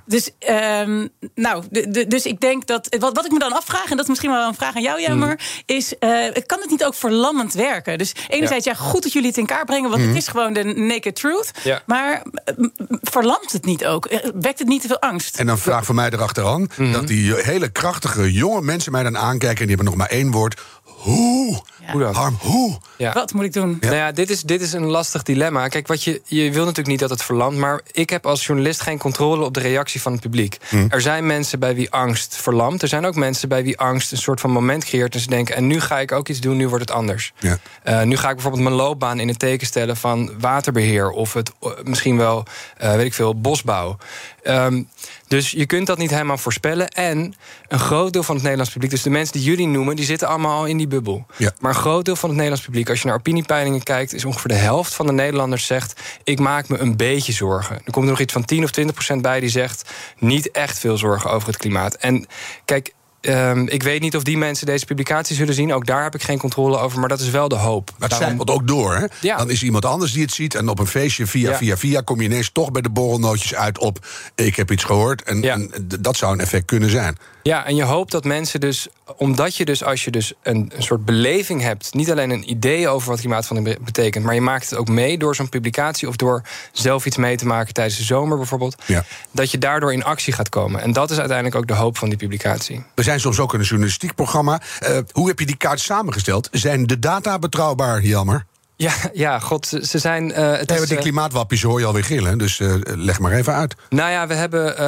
Dus, 0.06 0.30
ehm, 0.40 1.08
nou, 1.36 1.64
dus 2.08 2.26
ik 2.26 2.40
denk 2.40 2.68
dat. 2.68 2.96
Wat, 3.00 3.16
wat 3.16 3.26
ik 3.26 3.32
me 3.32 3.40
dan 3.40 3.54
afvraag, 3.54 3.84
en 3.90 3.90
dat 3.96 4.00
is 4.00 4.08
misschien 4.08 4.32
wel 4.32 4.48
een 4.48 4.54
vraag 4.56 4.76
aan 4.76 4.82
jou, 4.82 5.02
Jammer, 5.02 5.40
is: 5.66 5.98
eh, 5.98 6.10
kan 6.46 6.60
het 6.60 6.70
niet 6.70 6.84
ook 6.86 6.96
verlammend 6.96 7.54
werken? 7.54 7.98
Dus 7.98 8.14
enerzijds, 8.28 8.66
ja. 8.66 8.74
goed 8.74 9.04
dat 9.04 9.14
jullie 9.14 9.28
het 9.28 9.38
in 9.38 9.46
kaart 9.46 9.66
brengen, 9.66 9.90
want 9.90 10.02
het 10.06 10.16
is 10.16 10.28
gewoon 10.28 10.54
de 10.54 10.64
naked 10.64 11.16
truth. 11.16 11.52
Ja. 11.64 11.82
Maar 11.86 12.24
eh, 12.46 12.54
verlamt 13.02 13.52
het 13.52 13.66
niet 13.66 13.86
ook? 13.86 14.06
Eh, 14.06 14.30
Wekt 14.34 14.60
het 14.60 14.68
niet 14.68 14.82
te 14.82 14.88
veel 14.88 15.00
angst? 15.02 15.40
En 15.40 15.46
dan 15.46 15.58
vraag 15.58 15.86
van 15.86 15.96
mij 15.96 16.10
erachteraan 16.12 16.68
Mhm. 16.78 16.92
dat 16.92 17.08
die 17.08 17.34
hele 17.36 17.70
krachtige 17.70 18.32
jonge 18.32 18.62
mensen 18.62 18.92
mij 18.92 19.04
dan 19.04 19.18
aankijken 19.18 19.60
en 19.60 19.68
die 19.68 19.76
hebben 19.76 19.86
nog 19.86 19.96
maar 19.96 20.10
één 20.10 20.32
woord. 20.32 20.62
Hoe? 21.04 21.62
Hoe 21.92 22.02
dan? 22.02 22.14
Harm, 22.14 22.38
hoe? 22.40 22.78
Ja. 22.98 23.14
Wat 23.14 23.34
moet 23.34 23.44
ik 23.44 23.54
doen? 23.54 23.78
Nou 23.80 23.96
ja, 23.96 24.12
dit 24.12 24.30
is, 24.30 24.42
dit 24.42 24.62
is 24.62 24.74
een 24.74 24.86
lastig 24.86 25.24
dilemma. 25.24 25.68
Kijk, 25.68 25.88
wat 25.88 26.04
je, 26.04 26.22
je 26.26 26.52
wil 26.52 26.62
natuurlijk 26.62 26.88
niet 26.88 27.00
dat 27.00 27.10
het 27.10 27.24
verlamt... 27.24 27.58
maar 27.58 27.82
ik 27.92 28.10
heb 28.10 28.26
als 28.26 28.46
journalist 28.46 28.82
geen 28.82 28.98
controle 28.98 29.46
op 29.46 29.54
de 29.54 29.60
reactie 29.60 30.02
van 30.02 30.12
het 30.12 30.22
publiek. 30.22 30.58
Er 30.90 31.02
zijn 31.02 31.26
mensen 31.26 31.60
bij 31.60 31.76
wie 31.76 31.92
angst 31.92 32.36
verlamt. 32.36 32.82
Er 32.82 32.88
zijn 32.88 33.06
ook 33.06 33.16
mensen 33.16 33.50
bij 33.50 33.64
wie 33.64 33.80
angst 33.80 34.12
een 34.12 34.18
soort 34.18 34.40
van 34.40 34.52
moment 34.52 34.86
creëert... 34.86 35.14
en 35.14 35.20
ze 35.20 35.28
denken, 35.28 35.56
en 35.56 35.68
nu 35.68 35.80
ga 35.80 36.00
ik 36.00 36.12
ook 36.12 36.28
iets 36.28 36.40
doen, 36.40 36.58
nu 36.58 36.68
wordt 36.68 36.90
het 36.90 36.98
anders. 36.98 37.34
Ja. 37.40 37.58
Eh, 37.84 38.02
nu 38.02 38.18
ga 38.18 38.28
ik 38.28 38.34
bijvoorbeeld 38.34 38.64
mijn 38.64 38.76
loopbaan 38.76 39.20
in 39.20 39.28
het 39.28 39.40
teken 39.40 39.68
stellen 39.68 39.98
van 39.98 40.32
waterbeheer... 40.40 41.10
of 41.10 41.34
het, 41.34 41.52
eh, 41.62 41.72
misschien 41.84 42.18
wel, 42.18 42.44
eh, 42.78 42.96
weet 42.96 43.06
ik 43.06 43.14
veel, 43.14 43.42
bosbouw. 43.42 43.98
Ehm, 44.44 44.84
dus 45.28 45.52
je 45.52 45.66
kunt 45.66 45.88
dat 45.88 45.98
niet 45.98 46.10
helemaal 46.10 46.38
voorspellen. 46.38 46.88
En 46.88 47.34
een 47.68 47.80
groot 47.80 48.14
deel 48.14 48.24
van 48.24 48.34
het 48.34 48.44
Nederlands 48.44 48.74
publiek... 48.74 48.92
dus 48.92 49.02
de 49.02 49.10
mensen 49.10 49.34
die 49.34 49.44
jullie 49.44 49.68
noemen, 49.68 49.96
die 49.96 50.06
zitten 50.06 50.28
allemaal 50.28 50.58
al 50.58 50.66
in 50.66 50.78
die 50.78 50.88
bubbel. 50.88 51.26
Ja. 51.38 51.52
Maar 51.60 51.72
een 51.72 51.80
groot 51.80 52.06
deel 52.06 52.16
van 52.16 52.30
het 52.30 52.38
Nederlands 52.38 52.66
publiek... 52.66 52.90
als 52.90 53.02
je 53.02 53.08
naar 53.08 53.16
opiniepeilingen 53.16 53.84
kijkt... 53.84 54.14
is 54.14 54.26
ongeveer 54.26 54.52
de 54.52 54.54
helft 54.54 54.94
van 54.94 55.06
de 55.06 55.12
Nederlanders 55.12 55.66
zegt... 55.66 56.02
ik 56.24 56.40
maak 56.40 56.68
me 56.70 56.78
een 56.78 56.98
beetje 56.98 57.34
zorgen. 57.34 57.76
Er 57.76 57.92
komt 57.92 58.06
er 58.06 58.12
nog 58.12 58.20
iets 58.20 58.34
van 58.34 58.46
10 58.46 58.64
of 58.64 58.72
20 58.72 58.96
procent 58.96 59.22
bij 59.22 59.40
die 59.40 59.50
zegt... 59.50 59.90
niet 60.20 60.52
echt 60.52 60.80
veel 60.80 60.98
zorgen 60.98 61.32
over 61.32 61.48
het 61.48 61.58
klimaat. 61.58 61.94
En 61.94 62.28
kijk... 62.66 62.94
ehm, 63.24 63.66
ik 63.68 63.84
weet 63.84 64.02
niet 64.02 64.16
of 64.16 64.24
die 64.24 64.38
mensen 64.38 64.66
deze 64.66 64.86
publicatie 64.86 65.36
zullen 65.36 65.54
zien. 65.54 65.74
Ook 65.74 65.86
daar 65.86 66.04
heb 66.04 66.16
ik 66.16 66.24
geen 66.24 66.38
controle 66.40 66.78
over, 66.78 67.00
maar 67.00 67.10
dat 67.10 67.20
is 67.20 67.30
wel 67.30 67.48
de 67.48 67.56
hoop. 67.56 67.92
Maar 67.98 68.10
het 68.10 68.20
Daarom- 68.20 68.42
ook 68.42 68.68
door, 68.68 68.96
hè? 68.96 69.06
Ja. 69.22 69.38
Dan 69.38 69.50
is 69.50 69.64
iemand 69.64 69.86
anders 69.86 70.12
die 70.12 70.22
het 70.22 70.32
ziet... 70.32 70.56
en 70.56 70.68
op 70.68 70.80
een 70.80 70.88
feestje 70.88 71.28
via, 71.28 71.50
Ja. 71.50 71.58
via, 71.58 71.78
via... 71.78 72.02
kom 72.02 72.20
je 72.22 72.26
ineens 72.28 72.50
toch 72.52 72.72
bij 72.72 72.82
de 72.82 72.90
borrelnootjes 72.90 73.56
uit 73.56 73.78
op... 73.80 74.06
ik 74.36 74.56
heb 74.56 74.72
iets 74.72 74.84
gehoord 74.84 75.24
en, 75.24 75.42
Ja. 75.42 75.54
en 75.54 75.70
d- 75.88 76.04
dat 76.04 76.18
zou 76.18 76.34
een 76.34 76.40
effect 76.40 76.66
kunnen 76.66 76.90
zijn. 76.90 77.18
Ja, 77.44 77.66
en 77.66 77.76
je 77.76 77.84
hoopt 77.84 78.12
dat 78.12 78.24
mensen 78.24 78.60
dus, 78.60 78.88
omdat 79.18 79.56
je 79.56 79.66
dus 79.66 79.84
als 79.84 80.04
je 80.04 80.12
dus 80.12 80.34
een, 80.44 80.72
een 80.76 80.84
soort 80.84 81.06
beleving 81.06 81.62
hebt, 81.62 81.94
niet 81.94 82.12
alleen 82.12 82.30
een 82.30 82.50
idee 82.50 82.88
over 82.88 83.10
wat 83.10 83.20
klimaatverandering 83.20 83.78
be- 83.78 83.86
betekent, 83.86 84.26
maar 84.26 84.34
je 84.34 84.42
maakt 84.42 84.70
het 84.70 84.80
ook 84.80 84.88
mee 84.90 85.18
door 85.18 85.36
zo'n 85.36 85.50
publicatie 85.50 86.08
of 86.08 86.16
door 86.16 86.42
zelf 86.72 87.06
iets 87.06 87.18
mee 87.18 87.38
te 87.38 87.46
maken 87.46 87.74
tijdens 87.74 87.98
de 87.98 88.04
zomer 88.04 88.38
bijvoorbeeld, 88.38 88.76
Ja. 88.86 89.04
dat 89.32 89.52
je 89.52 89.58
daardoor 89.58 89.94
in 89.94 90.04
actie 90.04 90.34
gaat 90.34 90.50
komen. 90.50 90.82
En 90.82 90.94
dat 90.94 91.12
is 91.12 91.18
uiteindelijk 91.18 91.56
ook 91.58 91.68
de 91.68 91.74
hoop 91.74 91.98
van 91.98 92.10
die 92.10 92.18
publicatie. 92.18 92.84
We 92.96 93.04
zijn 93.04 93.20
soms 93.20 93.40
ook 93.40 93.54
een 93.54 93.62
journalistiek 93.62 94.16
programma. 94.16 94.62
Eh, 94.80 94.98
hoe 95.12 95.28
heb 95.28 95.40
je 95.40 95.46
die 95.46 95.58
kaart 95.58 95.80
samengesteld? 95.80 96.48
Zijn 96.52 96.88
de 96.88 97.00
data 97.00 97.40
betrouwbaar, 97.40 98.02
Jammer? 98.02 98.46
Ja, 98.84 98.94
ja, 99.14 99.40
god, 99.40 99.66
ze, 99.82 100.00
zijn. 100.00 100.32
eh, 100.32 100.52
het 100.52 100.70
Nee, 100.70 100.80
is, 100.80 100.88
die 100.88 100.96
eh, 100.98 101.04
klimaatwappies 101.04 101.62
hoor 101.62 101.80
je 101.80 101.86
alweer 101.86 102.04
gillen. 102.04 102.38
Dus 102.38 102.60
eh, 102.60 102.74
leg 102.84 103.20
maar 103.20 103.32
even 103.32 103.54
uit. 103.54 103.76
Nou 103.90 104.12
ja, 104.12 104.28
we 104.28 104.34
hebben 104.34 104.84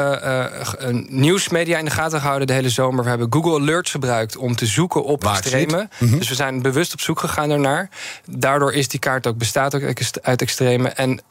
een 0.87 1.07
nieuwsmedia 1.09 1.77
in 1.77 1.85
de 1.85 1.91
gaten 1.91 2.19
gehouden 2.19 2.47
de 2.47 2.53
hele 2.53 2.69
zomer. 2.69 3.03
We 3.03 3.09
hebben 3.09 3.27
Google 3.33 3.59
Alerts 3.59 3.91
gebruikt 3.91 4.37
om 4.37 4.55
te 4.55 4.65
zoeken 4.65 5.03
op 5.03 5.23
Waar 5.23 5.37
extreme. 5.37 5.89
Mhm. 5.99 6.17
Dus 6.17 6.29
we 6.29 6.35
zijn 6.35 6.61
bewust 6.61 6.93
op 6.93 6.99
zoek 6.99 7.19
gegaan 7.19 7.49
daarnaar. 7.49 7.89
Daardoor 8.25 8.73
is 8.73 8.87
die 8.87 8.99
kaart 8.99 9.27
ook 9.27 9.37
bestaat 9.37 9.75
ook 9.75 9.81
uit 10.21 10.41
extreme. 10.41 10.89
En 10.89 11.21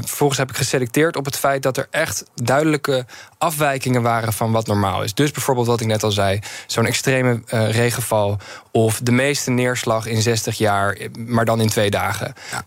vervolgens 0.00 0.38
heb 0.38 0.50
ik 0.50 0.56
geselecteerd 0.56 1.16
op 1.16 1.24
het 1.24 1.36
feit 1.36 1.62
dat 1.62 1.76
er 1.76 1.86
echt 1.90 2.24
duidelijke 2.34 3.06
afwijkingen 3.38 4.02
waren 4.02 4.32
van 4.32 4.52
wat 4.52 4.66
normaal 4.66 5.02
is. 5.02 5.14
Dus 5.14 5.30
bijvoorbeeld 5.30 5.66
wat 5.66 5.80
ik 5.80 5.86
net 5.86 6.02
al 6.02 6.10
zei, 6.10 6.38
zo'n 6.66 6.86
extreme 6.86 7.42
regenval 7.46 8.38
of 8.70 9.00
de 9.02 9.12
meeste 9.12 9.50
neerslag 9.50 10.06
in 10.06 10.22
60 10.22 10.58
jaar, 10.58 10.96
maar 11.26 11.44
dan 11.44 11.60
in 11.60 11.68
twee 11.68 11.90
dagen. 11.90 12.11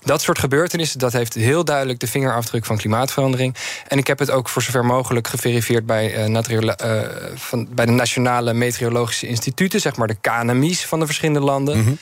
Dat 0.03 0.21
soort 0.21 0.39
gebeurtenissen, 0.39 0.99
dat 0.99 1.13
heeft 1.13 1.33
heel 1.33 1.65
duidelijk 1.65 1.99
de 1.99 2.07
vingerafdruk 2.07 2.65
van 2.65 2.77
klimaatverandering. 2.77 3.55
En 3.87 3.97
ik 3.97 4.07
heb 4.07 4.19
het 4.19 4.31
ook 4.31 4.49
voor 4.49 4.61
zover 4.61 4.85
mogelijk 4.85 5.27
geverifieerd 5.27 5.85
bij, 5.85 6.13
eh, 6.13 6.69
eh, 6.75 7.09
van, 7.35 7.67
bij 7.71 7.85
de 7.85 7.91
Nationale 7.91 8.53
Meteorologische 8.53 9.27
Instituten, 9.27 9.79
zeg 9.79 9.95
maar 9.95 10.07
de 10.07 10.17
KNMI's 10.21 10.85
van 10.85 10.99
de 10.99 11.05
verschillende 11.05 11.39
landen. 11.39 11.99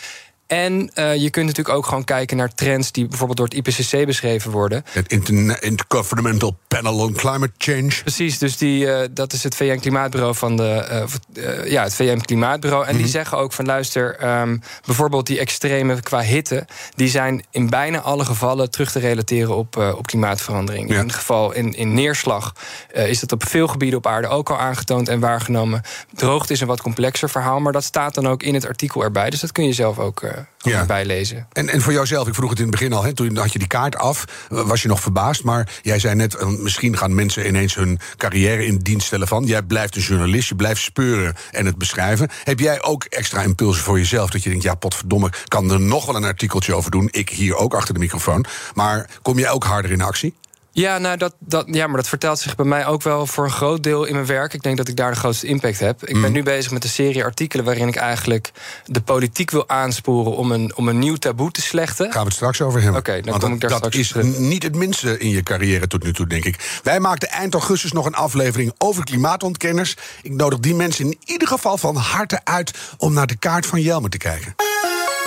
En 0.48 0.92
uh, 0.96 1.16
je 1.16 1.30
kunt 1.30 1.46
natuurlijk 1.46 1.76
ook 1.76 1.86
gewoon 1.86 2.04
kijken 2.04 2.38
naar 2.38 2.54
trends 2.54 2.92
die 2.92 3.08
bijvoorbeeld 3.08 3.38
door 3.38 3.48
het 3.48 3.68
IPCC 3.68 4.06
beschreven 4.06 4.52
worden. 4.52 4.84
Het 4.90 5.10
Intergovernmental 5.10 6.58
Panel 6.68 7.00
on 7.00 7.14
Climate 7.14 7.54
Change. 7.58 8.02
Precies, 8.02 8.38
dus 8.38 8.58
die, 8.58 8.86
uh, 8.86 9.00
dat 9.12 9.34
is 9.34 9.44
het 9.44 9.56
VN-klimaatbureau 9.56 10.36
van 10.36 10.58
de. 10.58 11.08
Uh, 11.34 11.72
ja, 11.72 11.84
het 11.84 11.96
VN-klimaatbureau. 11.96 12.84
En 12.84 12.90
mm 12.90 12.96
-hmm. 12.96 13.04
die 13.04 13.12
zeggen 13.12 13.38
ook 13.38 13.54
van 13.54 13.66
luister, 13.66 14.40
um, 14.40 14.62
bijvoorbeeld 14.86 15.28
die 15.28 15.40
extreme 15.40 16.02
qua 16.02 16.22
hitte, 16.22 16.68
die 16.96 17.10
zijn 17.10 17.46
in 17.52 17.70
bijna 17.70 18.00
alle 18.00 18.26
gevallen 18.26 18.72
terug 18.72 18.92
te 18.92 19.00
relateren 19.00 19.56
op, 19.56 19.78
op 19.78 20.08
klimaatverandering. 20.08 20.90
Ja. 20.90 21.00
In 21.00 21.06
het 21.06 21.16
geval 21.16 21.52
in, 21.52 21.74
in 21.74 21.94
neerslag 21.94 22.56
is 22.94 23.20
dat 23.20 23.32
op 23.32 23.48
veel 23.48 23.68
gebieden 23.68 23.98
op 23.98 24.08
aarde 24.08 24.28
ook 24.28 24.50
al 24.50 24.60
aangetoond 24.60 25.10
en 25.10 25.20
waargenomen. 25.20 25.82
Droogte 26.16 26.54
is 26.54 26.62
een 26.62 26.68
wat 26.68 26.82
complexer 26.82 27.30
verhaal, 27.30 27.60
maar 27.60 27.74
dat 27.74 27.84
staat 27.84 28.14
dan 28.14 28.28
ook 28.28 28.44
in 28.44 28.54
het 28.54 28.68
artikel 28.68 29.04
erbij. 29.04 29.30
Dus 29.30 29.40
dat 29.40 29.52
kun 29.52 29.66
je 29.66 29.74
zelf 29.74 30.00
ook 30.00 30.24
ja. 30.58 30.86
bijlezen. 30.86 31.48
En, 31.52 31.70
en 31.70 31.82
voor 31.82 31.94
jouzelf, 31.94 32.28
ik 32.28 32.34
vroeg 32.34 32.50
het 32.50 32.60
in 32.60 32.66
het 32.66 32.74
begin 32.74 32.94
al, 32.94 33.04
hè, 33.04 33.14
toen 33.14 33.38
had 33.38 33.54
je 33.54 33.60
die 33.60 33.68
kaart 33.68 33.96
af, 33.96 34.26
was 34.50 34.82
je 34.82 34.88
nog 34.88 35.02
verbaasd. 35.02 35.44
Maar 35.44 35.70
jij 35.82 36.00
zei 36.00 36.16
net, 36.16 36.36
uh, 36.36 36.48
misschien 36.48 36.98
gaan 36.98 37.16
mensen 37.16 37.48
ineens 37.48 37.76
hun 37.76 38.00
carrière 38.18 38.66
in 38.66 38.78
dienst 38.78 39.06
stellen 39.06 39.28
van. 39.28 39.46
Jij 39.46 39.62
blijft 39.62 39.96
een 39.96 40.02
journalist, 40.02 40.50
je 40.50 40.56
blijft 40.56 40.82
speuren 40.82 41.36
en 41.52 41.66
het 41.66 41.78
beschrijven. 41.78 42.30
Heb 42.44 42.60
jij 42.60 42.84
ook 42.84 43.04
extra 43.04 43.42
impulsen 43.42 43.84
voor 43.84 43.98
jezelf? 43.98 44.30
Dat 44.30 44.44
je 44.44 44.50
denkt, 44.50 44.64
ja, 44.64 44.76
potverdomme, 44.76 45.32
kan 45.48 45.72
er 45.72 45.80
nog 45.80 46.06
wel 46.06 46.16
een 46.16 46.24
artikeltje 46.24 46.74
over 46.74 46.92
doen. 46.92 47.08
Ik 47.12 47.30
hier 47.30 47.56
ook 47.56 47.74
achter 47.74 47.94
de 47.94 48.00
microfoon. 48.00 48.46
Maar 48.74 49.10
kom 49.22 49.40
jij 49.40 49.50
ook 49.50 49.64
harder 49.64 49.92
in 49.92 50.02
actie? 50.02 50.34
Ja, 50.76 50.98
nou 50.98 51.18
dat, 51.18 51.36
dat, 51.40 51.66
ja, 51.68 51.88
maar 51.88 51.96
dat 51.96 52.08
vertelt 52.08 52.40
zich 52.40 52.56
bij 52.56 52.66
mij 52.66 52.86
ook 52.86 53.02
wel 53.02 53.28
voor 53.28 53.44
een 53.44 53.52
groot 53.52 53.84
deel 53.84 54.04
in 54.06 54.14
mijn 54.14 54.26
werk. 54.26 54.54
Ik 54.54 54.64
denk 54.64 54.78
dat 54.78 54.88
ik 54.88 54.96
daar 54.96 55.12
de 55.12 55.18
grootste 55.18 55.48
impact 55.48 55.80
heb. 55.80 56.06
Ik 56.06 56.22
ben 56.22 56.32
nu 56.32 56.44
bezig 56.44 56.72
met 56.72 56.84
een 56.84 56.90
serie 56.90 57.24
artikelen 57.24 57.66
waarin 57.66 57.88
ik 57.88 57.96
eigenlijk 57.96 58.52
de 58.86 59.02
politiek 59.02 59.52
wil 59.52 59.70
aansporen 59.70 60.36
om 60.36 60.52
een, 60.52 60.76
om 60.76 60.88
een 60.88 61.00
nieuw 61.00 61.16
taboe 61.16 61.52
te 61.52 61.62
slechten. 61.62 62.12
Gaan 62.12 62.22
we 62.22 62.28
het 62.28 62.36
straks 62.36 62.62
over 62.62 62.82
hebben. 62.82 63.00
Oké, 63.00 63.10
okay, 63.10 63.22
dan 63.22 63.32
Want 63.32 63.44
kom 63.44 63.54
ik 63.54 63.60
daar 63.60 63.70
dat 63.70 63.80
straks 63.80 63.96
is 63.96 64.08
terug. 64.08 64.38
niet 64.38 64.64
het 64.64 64.76
minste 64.76 65.18
in 65.18 65.30
je 65.30 65.44
carrière 65.44 65.88
tot 65.88 66.04
nu 66.04 66.14
toe, 66.14 66.28
denk 66.28 66.46
ik. 66.46 66.80
Wij 66.84 67.00
maakten 67.00 67.30
eind 67.30 67.54
augustus 67.54 67.92
nog 67.92 68.06
een 68.06 68.16
aflevering 68.16 68.74
over 68.78 69.04
klimaatontkenners. 69.04 69.96
Ik 70.22 70.32
nodig 70.32 70.60
die 70.60 70.76
mensen 70.76 71.06
in 71.06 71.18
ieder 71.26 71.48
geval 71.48 71.78
van 71.78 71.96
harte 71.96 72.40
uit 72.44 72.72
om 72.98 73.14
naar 73.14 73.28
de 73.28 73.38
kaart 73.38 73.66
van 73.66 73.82
Jelmer 73.82 74.10
te 74.10 74.18
kijken. 74.18 74.56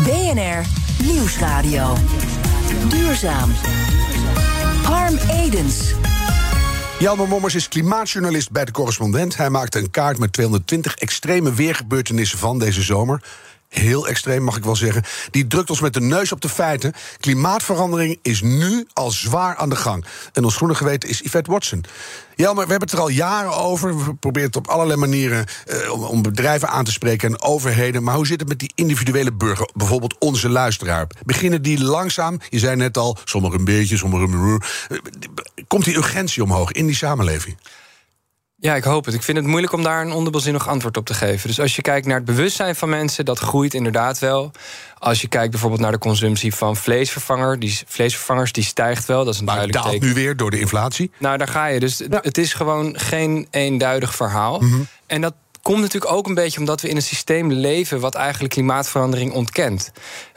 BNR 0.02 0.64
Nieuwsradio. 1.02 1.96
Duurzaam. 2.88 3.52
Harm 4.86 5.16
Edens. 5.30 5.94
Jelmer 6.98 7.28
Mommers 7.28 7.54
is 7.54 7.68
klimaatjournalist 7.68 8.50
bij 8.50 8.64
de 8.64 8.72
correspondent. 8.72 9.36
Hij 9.36 9.50
maakte 9.50 9.78
een 9.78 9.90
kaart 9.90 10.18
met 10.18 10.32
220 10.32 10.94
extreme 10.94 11.52
weergebeurtenissen 11.52 12.38
van 12.38 12.58
deze 12.58 12.82
zomer. 12.82 13.22
Heel 13.68 14.08
extreem, 14.08 14.42
mag 14.42 14.56
ik 14.56 14.64
wel 14.64 14.76
zeggen. 14.76 15.02
Die 15.30 15.46
drukt 15.46 15.70
ons 15.70 15.80
met 15.80 15.94
de 15.94 16.00
neus 16.00 16.32
op 16.32 16.40
de 16.40 16.48
feiten. 16.48 16.92
Klimaatverandering 17.20 18.18
is 18.22 18.42
nu 18.42 18.86
al 18.92 19.10
zwaar 19.10 19.56
aan 19.56 19.68
de 19.68 19.76
gang. 19.76 20.04
En 20.32 20.44
ons 20.44 20.56
groene 20.56 20.74
geweten 20.74 21.08
is 21.08 21.20
Yvette 21.20 21.50
Watson. 21.50 21.84
Jelmer, 22.34 22.64
we 22.64 22.70
hebben 22.70 22.88
het 22.88 22.98
er 22.98 23.04
al 23.04 23.08
jaren 23.08 23.56
over. 23.56 24.04
We 24.04 24.14
proberen 24.14 24.48
het 24.48 24.56
op 24.56 24.68
allerlei 24.68 24.98
manieren 24.98 25.44
uh, 25.66 25.92
om, 25.92 26.04
om, 26.04 26.22
bedrijven 26.22 26.68
aan 26.68 26.84
te 26.84 26.92
spreken 26.92 27.28
en 27.28 27.42
overheden. 27.42 28.02
Maar 28.02 28.14
hoe 28.14 28.26
zit 28.26 28.40
het 28.40 28.48
met 28.48 28.58
die 28.58 28.72
individuele 28.74 29.32
burger? 29.32 29.70
Bijvoorbeeld 29.74 30.16
onze 30.18 30.48
luisteraar. 30.48 31.06
Beginnen 31.24 31.62
die 31.62 31.82
langzaam? 31.82 32.40
Je 32.48 32.58
zei 32.58 32.76
net 32.76 32.96
al, 32.96 33.18
sommigen 33.24 33.58
een 33.58 33.64
beetje, 33.64 33.96
sommigen 33.96 34.32
een. 34.32 34.62
Uh, 34.88 34.98
komt 35.66 35.84
die 35.84 35.96
urgentie 35.96 36.42
omhoog 36.42 36.72
in 36.72 36.86
die 36.86 36.96
samenleving? 36.96 37.56
Ja, 38.58 38.74
ik 38.74 38.84
hoop 38.84 39.04
het. 39.04 39.14
Ik 39.14 39.22
vind 39.22 39.36
het 39.36 39.46
moeilijk 39.46 39.72
om 39.72 39.82
daar 39.82 40.02
een 40.02 40.12
ondubbelzinnig 40.12 40.68
antwoord 40.68 40.96
op 40.96 41.06
te 41.06 41.14
geven. 41.14 41.48
Dus 41.48 41.60
als 41.60 41.76
je 41.76 41.82
kijkt 41.82 42.06
naar 42.06 42.16
het 42.16 42.24
bewustzijn 42.24 42.76
van 42.76 42.88
mensen, 42.88 43.24
dat 43.24 43.38
groeit 43.38 43.74
inderdaad 43.74 44.18
wel. 44.18 44.50
Als 44.98 45.20
je 45.20 45.28
kijkt 45.28 45.50
bijvoorbeeld 45.50 45.80
naar 45.80 45.92
de 45.92 45.98
consumptie 45.98 46.54
van 46.54 46.76
vleesvervanger, 46.76 47.58
die 47.58 47.80
vleesvervangers, 47.86 48.52
die 48.52 48.64
stijgt 48.64 49.06
wel. 49.06 49.24
Dat 49.24 49.34
is 49.34 49.40
een 49.40 49.44
maar 49.44 49.54
duidelijk 49.54 49.84
daalt 49.84 50.00
teken. 50.00 50.14
nu 50.14 50.22
weer 50.22 50.36
door 50.36 50.50
de 50.50 50.60
inflatie? 50.60 51.10
Nou, 51.18 51.36
daar 51.38 51.48
ga 51.48 51.66
je. 51.66 51.80
Dus 51.80 52.02
ja. 52.10 52.18
het 52.22 52.38
is 52.38 52.54
gewoon 52.54 52.98
geen 52.98 53.46
eenduidig 53.50 54.14
verhaal. 54.14 54.60
Mm 54.60 54.70
-hmm. 54.70 54.86
En 55.06 55.20
dat 55.20 55.34
komt 55.66 55.80
natuurlijk 55.80 56.12
ook 56.12 56.26
een 56.26 56.34
beetje 56.34 56.58
omdat 56.58 56.80
we 56.80 56.88
in 56.88 56.96
een 56.96 57.02
systeem 57.02 57.52
leven 57.52 58.00
wat 58.00 58.14
eigenlijk 58.14 58.52
klimaatverandering 58.52 59.32
ontkent. 59.32 59.90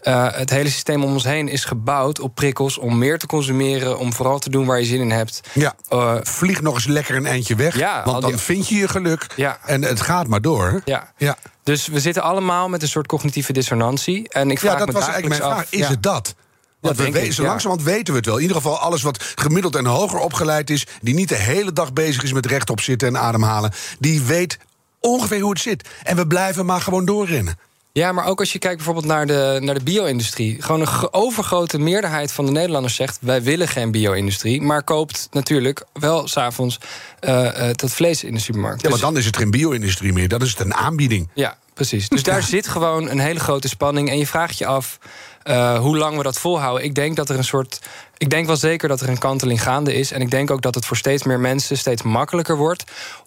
Uh, 0.04 0.28
het 0.32 0.50
hele 0.50 0.70
systeem 0.70 1.04
om 1.04 1.12
ons 1.12 1.24
heen 1.24 1.48
is 1.48 1.66
gebouwd 1.66 2.20
op 2.20 2.36
prikkels 2.36 2.78
om 2.78 2.98
meer 2.98 3.20
te 3.20 3.28
consumeren, 3.28 4.00
om 4.00 4.14
vooral 4.14 4.40
te 4.40 4.50
doen 4.50 4.66
waar 4.66 4.80
je 4.80 4.86
zin 4.86 5.00
in 5.00 5.12
hebt. 5.12 5.42
Ja, 5.54 5.76
uh, 5.94 6.16
vlieg 6.22 6.62
nog 6.62 6.74
eens 6.74 6.86
lekker 6.86 7.16
een 7.16 7.26
eindje 7.26 7.56
weg, 7.56 7.78
ja, 7.78 8.04
want 8.06 8.22
dan 8.22 8.32
die... 8.32 8.40
vind 8.40 8.68
je 8.68 8.76
je 8.76 8.88
geluk 8.88 9.28
ja. 9.36 9.60
en 9.66 9.82
het 9.82 10.02
gaat 10.02 10.28
maar 10.28 10.42
door. 10.42 10.82
Ja. 10.86 11.14
ja. 11.18 11.38
Dus 11.64 11.88
we 11.88 12.00
zitten 12.00 12.24
allemaal 12.24 12.70
met 12.70 12.82
een 12.82 12.88
soort 12.88 13.08
cognitieve 13.08 13.54
dissonantie. 13.54 14.30
En 14.30 14.52
ik 14.52 14.60
vraag 14.60 14.72
ja, 14.72 14.78
dat 14.78 14.88
me 14.88 14.94
was 14.94 15.08
eigenlijk 15.08 15.42
mijn 15.42 15.52
af, 15.52 15.58
vraag. 15.58 15.72
Is 15.72 15.88
het 15.88 16.04
dat? 16.04 16.36
Want 16.80 16.98
Ja, 16.98 17.12
we 17.12 17.32
zo 17.32 17.44
ja. 17.44 17.48
langzamerhand 17.48 17.90
weten 17.90 18.14
we 18.14 18.20
het 18.20 18.26
wel. 18.26 18.36
In 18.36 18.42
ieder 18.42 18.58
geval 18.58 18.80
alles 18.80 19.02
wat 19.02 19.24
gemiddeld 19.36 19.76
en 19.76 19.86
hoger 19.86 20.20
opgeleid 20.20 20.70
is... 20.70 20.88
die 21.02 21.14
niet 21.14 21.30
de 21.30 21.36
hele 21.36 21.74
dag 21.74 21.94
bezig 21.94 22.24
is 22.24 22.34
met 22.34 22.46
rechtop 22.46 22.82
zitten 22.82 23.08
en 23.08 23.18
ademhalen... 23.18 23.72
die 24.00 24.22
weet 24.22 24.58
ongeveer 25.00 25.40
hoe 25.40 25.50
het 25.50 25.60
zit. 25.60 25.90
En 26.04 26.16
we 26.16 26.28
blijven 26.28 26.66
maar 26.66 26.82
gewoon 26.82 27.06
doorrennen. 27.06 27.58
Ja, 27.92 28.12
maar 28.12 28.26
ook 28.26 28.40
als 28.40 28.52
je 28.52 28.60
kijkt 28.60 28.76
bijvoorbeeld 28.76 29.06
naar 29.06 29.28
de, 29.28 29.58
naar 29.62 29.76
de 29.76 29.84
bio-industrie. 29.84 30.62
Gewoon 30.62 30.82
een 30.82 31.14
overgrote 31.14 31.80
meerderheid 31.80 32.32
van 32.32 32.46
de 32.46 32.52
Nederlanders 32.52 32.96
zegt... 32.96 33.18
wij 33.22 33.44
willen 33.44 33.68
geen 33.68 33.92
bio-industrie, 33.92 34.62
maar 34.62 34.84
koopt 34.84 35.28
natuurlijk 35.32 35.84
wel 35.94 36.28
s'avonds 36.28 36.80
uh, 37.22 37.44
uh, 37.44 37.70
dat 37.72 37.92
vlees 37.92 38.24
in 38.24 38.34
de 38.34 38.40
supermarkt. 38.40 38.82
Ja, 38.82 38.90
Dus- 38.90 39.02
maar 39.02 39.10
dan 39.10 39.20
is 39.20 39.26
het 39.26 39.38
geen 39.38 39.52
bio-industrie 39.52 40.14
meer. 40.14 40.28
Dan 40.28 40.42
is 40.42 40.50
het 40.50 40.60
een 40.60 40.74
aanbieding. 40.74 41.30
Ja, 41.34 41.58
precies. 41.74 42.10
Dus 42.10 42.24
daar 42.24 42.44
zit 42.44 42.68
gewoon 42.68 43.10
een 43.10 43.20
hele 43.20 43.40
grote 43.40 43.68
spanning. 43.68 44.10
En 44.10 44.18
je 44.18 44.28
vraagt 44.28 44.58
je 44.58 44.66
af 44.66 44.98
uh, 45.44 45.80
hoe 45.80 45.98
lang 45.98 46.18
we 46.18 46.24
dat 46.24 46.40
volhouden. 46.40 46.84
Ik 46.84 46.96
denk 46.96 47.16
dat 47.16 47.30
er 47.30 47.38
een 47.38 47.44
soort. 47.44 47.82
Ik 48.18 48.30
denk 48.30 48.48
wel 48.48 48.56
zeker 48.56 48.88
dat 48.88 49.02
er 49.02 49.10
een 49.10 49.18
kanteling 49.18 49.62
gaande 49.62 49.94
is. 49.94 50.12
En 50.12 50.22
ik 50.22 50.32
denk 50.32 50.52
ook 50.52 50.62
dat 50.62 50.76
het 50.76 50.86
voor 50.86 50.98
steeds 50.98 51.24
meer 51.24 51.40
mensen 51.40 51.78
steeds 51.78 52.02
makkelijker 52.02 52.58
wordt 52.58 52.84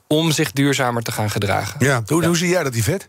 om 0.06 0.30
zich 0.30 0.52
duurzamer 0.52 1.02
te 1.02 1.12
gaan 1.12 1.30
gedragen. 1.30 1.84
Ja, 1.84 2.02
hoe, 2.06 2.26
hoe 2.26 2.36
zie 2.36 2.48
jij 2.48 2.62
dat, 2.62 2.74
Yvette? 2.74 3.06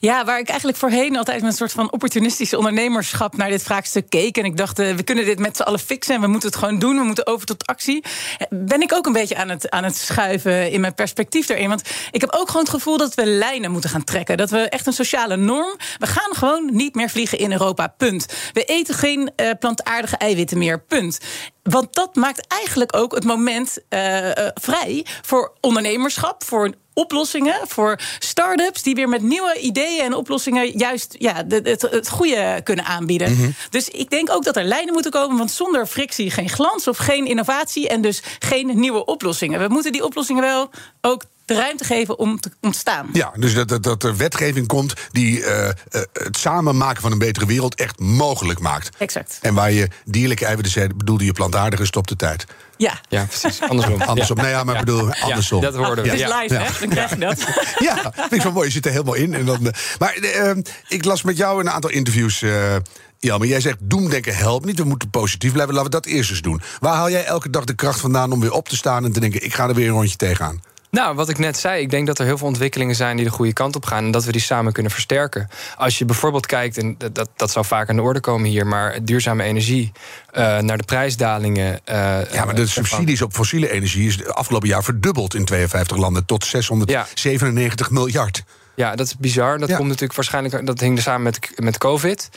Ja, 0.00 0.24
waar 0.24 0.38
ik 0.38 0.48
eigenlijk 0.48 0.78
voorheen 0.78 1.16
altijd 1.16 1.40
met 1.40 1.50
een 1.50 1.56
soort 1.56 1.72
van 1.72 1.92
opportunistische 1.92 2.56
ondernemerschap 2.56 3.36
naar 3.36 3.48
dit 3.48 3.62
vraagstuk 3.62 4.10
keek. 4.10 4.38
En 4.38 4.44
ik 4.44 4.56
dacht, 4.56 4.78
uh, 4.78 4.94
we 4.94 5.02
kunnen 5.02 5.24
dit 5.24 5.38
met 5.38 5.56
z'n 5.56 5.62
allen 5.62 5.78
fixen 5.78 6.14
en 6.14 6.20
we 6.20 6.26
moeten 6.26 6.48
het 6.48 6.58
gewoon 6.58 6.78
doen. 6.78 6.96
We 6.96 7.04
moeten 7.04 7.26
over 7.26 7.46
tot 7.46 7.66
actie. 7.66 8.04
Ben 8.50 8.82
ik 8.82 8.92
ook 8.92 9.06
een 9.06 9.12
beetje 9.12 9.36
aan 9.36 9.48
het, 9.48 9.70
aan 9.70 9.84
het 9.84 9.96
schuiven 9.96 10.70
in 10.70 10.80
mijn 10.80 10.94
perspectief 10.94 11.48
erin. 11.48 11.68
Want 11.68 11.82
ik 12.10 12.20
heb 12.20 12.32
ook 12.32 12.46
gewoon 12.46 12.62
het 12.62 12.74
gevoel 12.74 12.96
dat 12.96 13.14
we 13.14 13.26
lijnen 13.26 13.70
moeten 13.70 13.90
gaan 13.90 14.04
trekken. 14.04 14.36
Dat 14.36 14.50
we 14.50 14.58
echt 14.58 14.86
een 14.86 14.92
sociale 14.92 15.36
norm. 15.36 15.76
We 15.98 16.06
gaan 16.06 16.34
gewoon 16.34 16.68
niet 16.72 16.94
meer 16.94 17.10
vliegen 17.10 17.38
in 17.38 17.52
Europa. 17.52 17.86
Punt. 17.96 18.26
We 18.52 18.64
eten 18.64 18.94
geen 18.94 19.30
uh, 19.36 19.50
plantaardige 19.58 20.16
eiwitten 20.16 20.58
meer. 20.58 20.80
Punt. 20.80 21.18
Want 21.62 21.94
dat 21.94 22.14
maakt 22.14 22.46
eigenlijk 22.46 22.96
ook 22.96 23.14
het 23.14 23.24
moment 23.24 23.78
uh, 23.90 24.30
vrij 24.54 25.06
voor 25.22 25.52
ondernemerschap, 25.60 26.44
voor 26.44 26.74
oplossingen, 26.98 27.60
voor 27.66 27.98
start-ups 28.18 28.82
die 28.82 28.94
weer 28.94 29.08
met 29.08 29.22
nieuwe 29.22 29.58
ideeën 29.60 30.04
en 30.04 30.14
oplossingen 30.14 30.78
juist 30.78 31.14
ja, 31.18 31.34
het, 31.48 31.66
het, 31.66 31.82
het 31.82 32.08
goede 32.08 32.60
kunnen 32.64 32.84
aanbieden. 32.84 33.30
Mm-hmm. 33.30 33.54
Dus 33.70 33.88
ik 33.88 34.10
denk 34.10 34.30
ook 34.30 34.44
dat 34.44 34.56
er 34.56 34.64
lijnen 34.64 34.92
moeten 34.92 35.10
komen, 35.10 35.38
want 35.38 35.50
zonder 35.50 35.86
frictie 35.86 36.30
geen 36.30 36.48
glans 36.48 36.88
of 36.88 36.96
geen 36.96 37.26
innovatie 37.26 37.88
en 37.88 38.00
dus 38.00 38.22
geen 38.38 38.80
nieuwe 38.80 39.04
oplossingen. 39.04 39.60
We 39.60 39.68
moeten 39.68 39.92
die 39.92 40.04
oplossingen 40.04 40.42
wel 40.42 40.70
ook 41.00 41.22
de 41.48 41.54
ruimte 41.54 41.84
geven 41.84 42.18
om 42.18 42.40
te 42.40 42.50
ontstaan. 42.60 43.08
Ja, 43.12 43.32
dus 43.36 43.54
dat, 43.54 43.68
dat, 43.68 43.82
dat 43.82 44.02
er 44.02 44.16
wetgeving 44.16 44.66
komt 44.66 44.92
die 45.12 45.38
uh, 45.38 45.46
uh, 45.64 45.70
het 46.12 46.36
samen 46.38 46.76
maken 46.76 47.02
van 47.02 47.12
een 47.12 47.18
betere 47.18 47.46
wereld 47.46 47.74
echt 47.74 47.98
mogelijk 47.98 48.60
maakt. 48.60 48.96
Exact. 48.98 49.38
En 49.42 49.54
waar 49.54 49.72
je 49.72 49.88
dierlijke 50.04 50.44
eiwitten 50.44 50.72
zei, 50.72 50.88
bedoelde 50.96 51.24
je 51.24 51.32
plantaardige, 51.32 51.86
stopt 51.86 52.08
de 52.08 52.16
tijd. 52.16 52.44
Ja. 52.76 53.00
Ja, 53.08 53.24
precies. 53.24 53.60
Andersom. 53.68 54.02
andersom. 54.12 54.36
Ja. 54.36 54.42
Nee, 54.42 54.52
ja, 54.52 54.64
maar 54.64 54.74
ik 54.74 54.84
bedoel, 54.84 55.12
andersom. 55.12 55.62
Ja, 55.62 55.70
dat 55.70 55.84
hoorden 55.84 56.04
we. 56.04 56.10
Het 56.10 56.20
is 56.20 56.26
Ja. 56.26 56.40
live, 56.40 56.54
Ja. 56.54 56.60
hè? 56.60 56.78
Dan 56.80 56.88
krijg 56.88 57.10
je 57.10 57.16
dat. 57.18 57.38
Ja, 57.88 58.12
vind 58.14 58.32
ik 58.32 58.40
zo 58.40 58.52
mooi. 58.52 58.66
Je 58.66 58.72
zit 58.72 58.86
er 58.86 58.92
helemaal 58.92 59.14
in. 59.14 59.34
En 59.34 59.44
dan, 59.44 59.66
uh, 59.66 59.68
maar 59.98 60.18
uh, 60.18 60.50
ik 60.88 61.04
las 61.04 61.22
met 61.22 61.36
jou 61.36 61.60
een 61.60 61.70
aantal 61.70 61.90
interviews. 61.90 62.42
Uh, 62.42 62.76
ja, 63.18 63.38
maar 63.38 63.46
jij 63.46 63.60
zegt 63.60 63.76
doemdenken 63.80 64.36
helpt 64.36 64.64
niet. 64.66 64.78
We 64.78 64.84
moeten 64.84 65.10
positief 65.10 65.52
blijven. 65.52 65.74
Laten 65.74 65.90
we 65.90 65.96
dat 65.96 66.06
eerst 66.06 66.30
eens 66.30 66.42
doen. 66.42 66.60
Waar 66.80 66.94
haal 66.94 67.10
jij 67.10 67.24
elke 67.24 67.50
dag 67.50 67.64
de 67.64 67.74
kracht 67.74 68.00
vandaan 68.00 68.32
om 68.32 68.40
weer 68.40 68.52
op 68.52 68.68
te 68.68 68.76
staan 68.76 69.04
en 69.04 69.12
te 69.12 69.20
denken: 69.20 69.44
ik 69.44 69.54
ga 69.54 69.68
er 69.68 69.74
weer 69.74 69.86
een 69.86 69.92
rondje 69.94 70.16
tegenaan? 70.16 70.60
Nou, 70.90 71.14
wat 71.14 71.28
ik 71.28 71.38
net 71.38 71.56
zei, 71.56 71.82
ik 71.82 71.90
denk 71.90 72.06
dat 72.06 72.18
er 72.18 72.24
heel 72.24 72.38
veel 72.38 72.46
ontwikkelingen 72.46 72.94
zijn 72.94 73.16
die 73.16 73.24
de 73.24 73.30
goede 73.30 73.52
kant 73.52 73.76
op 73.76 73.84
gaan 73.84 74.04
en 74.04 74.10
dat 74.10 74.24
we 74.24 74.32
die 74.32 74.40
samen 74.40 74.72
kunnen 74.72 74.92
versterken. 74.92 75.48
Als 75.76 75.98
je 75.98 76.04
bijvoorbeeld 76.04 76.46
kijkt, 76.46 76.78
en 76.78 76.96
dat, 77.12 77.28
dat 77.36 77.50
zal 77.50 77.64
vaak 77.64 77.88
aan 77.88 77.96
de 77.96 78.02
orde 78.02 78.20
komen 78.20 78.48
hier, 78.48 78.66
maar 78.66 79.04
duurzame 79.04 79.42
energie, 79.42 79.92
uh, 80.32 80.58
naar 80.58 80.78
de 80.78 80.84
prijsdalingen. 80.84 81.80
Uh, 81.90 82.32
ja, 82.32 82.44
maar 82.44 82.54
de 82.54 82.66
subsidies 82.66 83.22
op 83.22 83.32
fossiele 83.32 83.70
energie 83.70 84.08
is 84.08 84.26
afgelopen 84.26 84.68
jaar 84.68 84.84
verdubbeld 84.84 85.34
in 85.34 85.44
52 85.44 85.96
landen 85.96 86.24
tot 86.24 86.44
697 86.44 87.86
ja. 87.88 87.92
miljard. 87.94 88.44
Ja, 88.74 88.94
dat 88.94 89.06
is 89.06 89.16
bizar. 89.16 89.58
Dat 89.58 89.68
Ja. 89.68 89.76
komt 89.76 89.88
natuurlijk 89.88 90.14
waarschijnlijk, 90.14 90.66
dat 90.66 90.80
hing 90.80 90.96
er 90.96 91.02
samen 91.02 91.22
met, 91.22 91.50
met 91.56 91.78
COVID. 91.78 92.28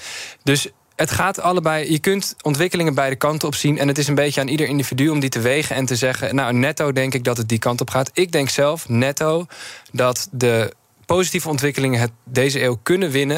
Dus 0.44 0.70
het 1.02 1.12
gaat 1.12 1.42
allebei. 1.42 1.92
Je 1.92 2.00
kunt 2.00 2.36
ontwikkelingen 2.42 2.94
beide 2.94 3.16
kanten 3.16 3.48
op 3.48 3.56
zien. 3.56 3.78
En 3.78 3.88
het 3.88 3.98
is 3.98 4.08
een 4.08 4.16
beetje 4.16 4.42
aan 4.42 4.48
ieder 4.48 4.68
individu 4.68 5.10
om 5.10 5.20
die 5.20 5.30
te 5.30 5.40
wegen 5.40 5.76
en 5.76 5.86
te 5.86 5.96
zeggen. 5.96 6.36
Nou, 6.36 6.54
netto 6.54 6.92
denk 6.92 7.14
ik 7.14 7.24
dat 7.24 7.38
het 7.38 7.50
die 7.50 7.60
kant 7.60 7.82
op 7.82 7.90
gaat. 7.90 8.10
Ik 8.14 8.32
denk 8.32 8.50
zelf 8.50 8.90
netto 8.90 9.46
dat 9.92 10.28
de 10.32 10.74
positieve 11.06 11.50
ontwikkelingen 11.50 12.00
het 12.00 12.12
deze 12.24 12.64
eeuw 12.64 12.80
kunnen 12.84 13.12
winnen. 13.12 13.38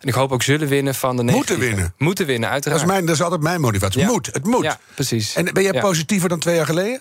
En 0.00 0.08
ik 0.08 0.14
hoop 0.14 0.32
ook 0.32 0.42
zullen 0.42 0.68
winnen 0.68 0.94
van 0.94 1.16
de 1.16 1.22
negatieve. 1.22 1.52
Moeten 1.52 1.68
winnen. 1.74 1.94
Moeten 1.98 2.26
winnen, 2.26 2.42
Dat 2.42 2.52
uiteraard. 2.52 2.82
is, 2.82 2.88
mijn, 2.88 3.06
dat 3.06 3.14
is 3.14 3.22
altijd 3.22 3.40
mijn 3.40 3.60
motivatie. 3.60 4.00
Ja. 4.00 4.06
Moet, 4.06 4.26
het 4.32 4.44
moet. 4.44 4.62
Ja, 4.64 4.78
precies. 4.94 5.34
En 5.34 5.44
ben 5.44 5.62
jij 5.62 5.72
Ja. 5.72 5.80
positiever 5.80 6.28
dan 6.28 6.38
twee 6.38 6.54
jaar 6.56 6.66
geleden? 6.66 7.00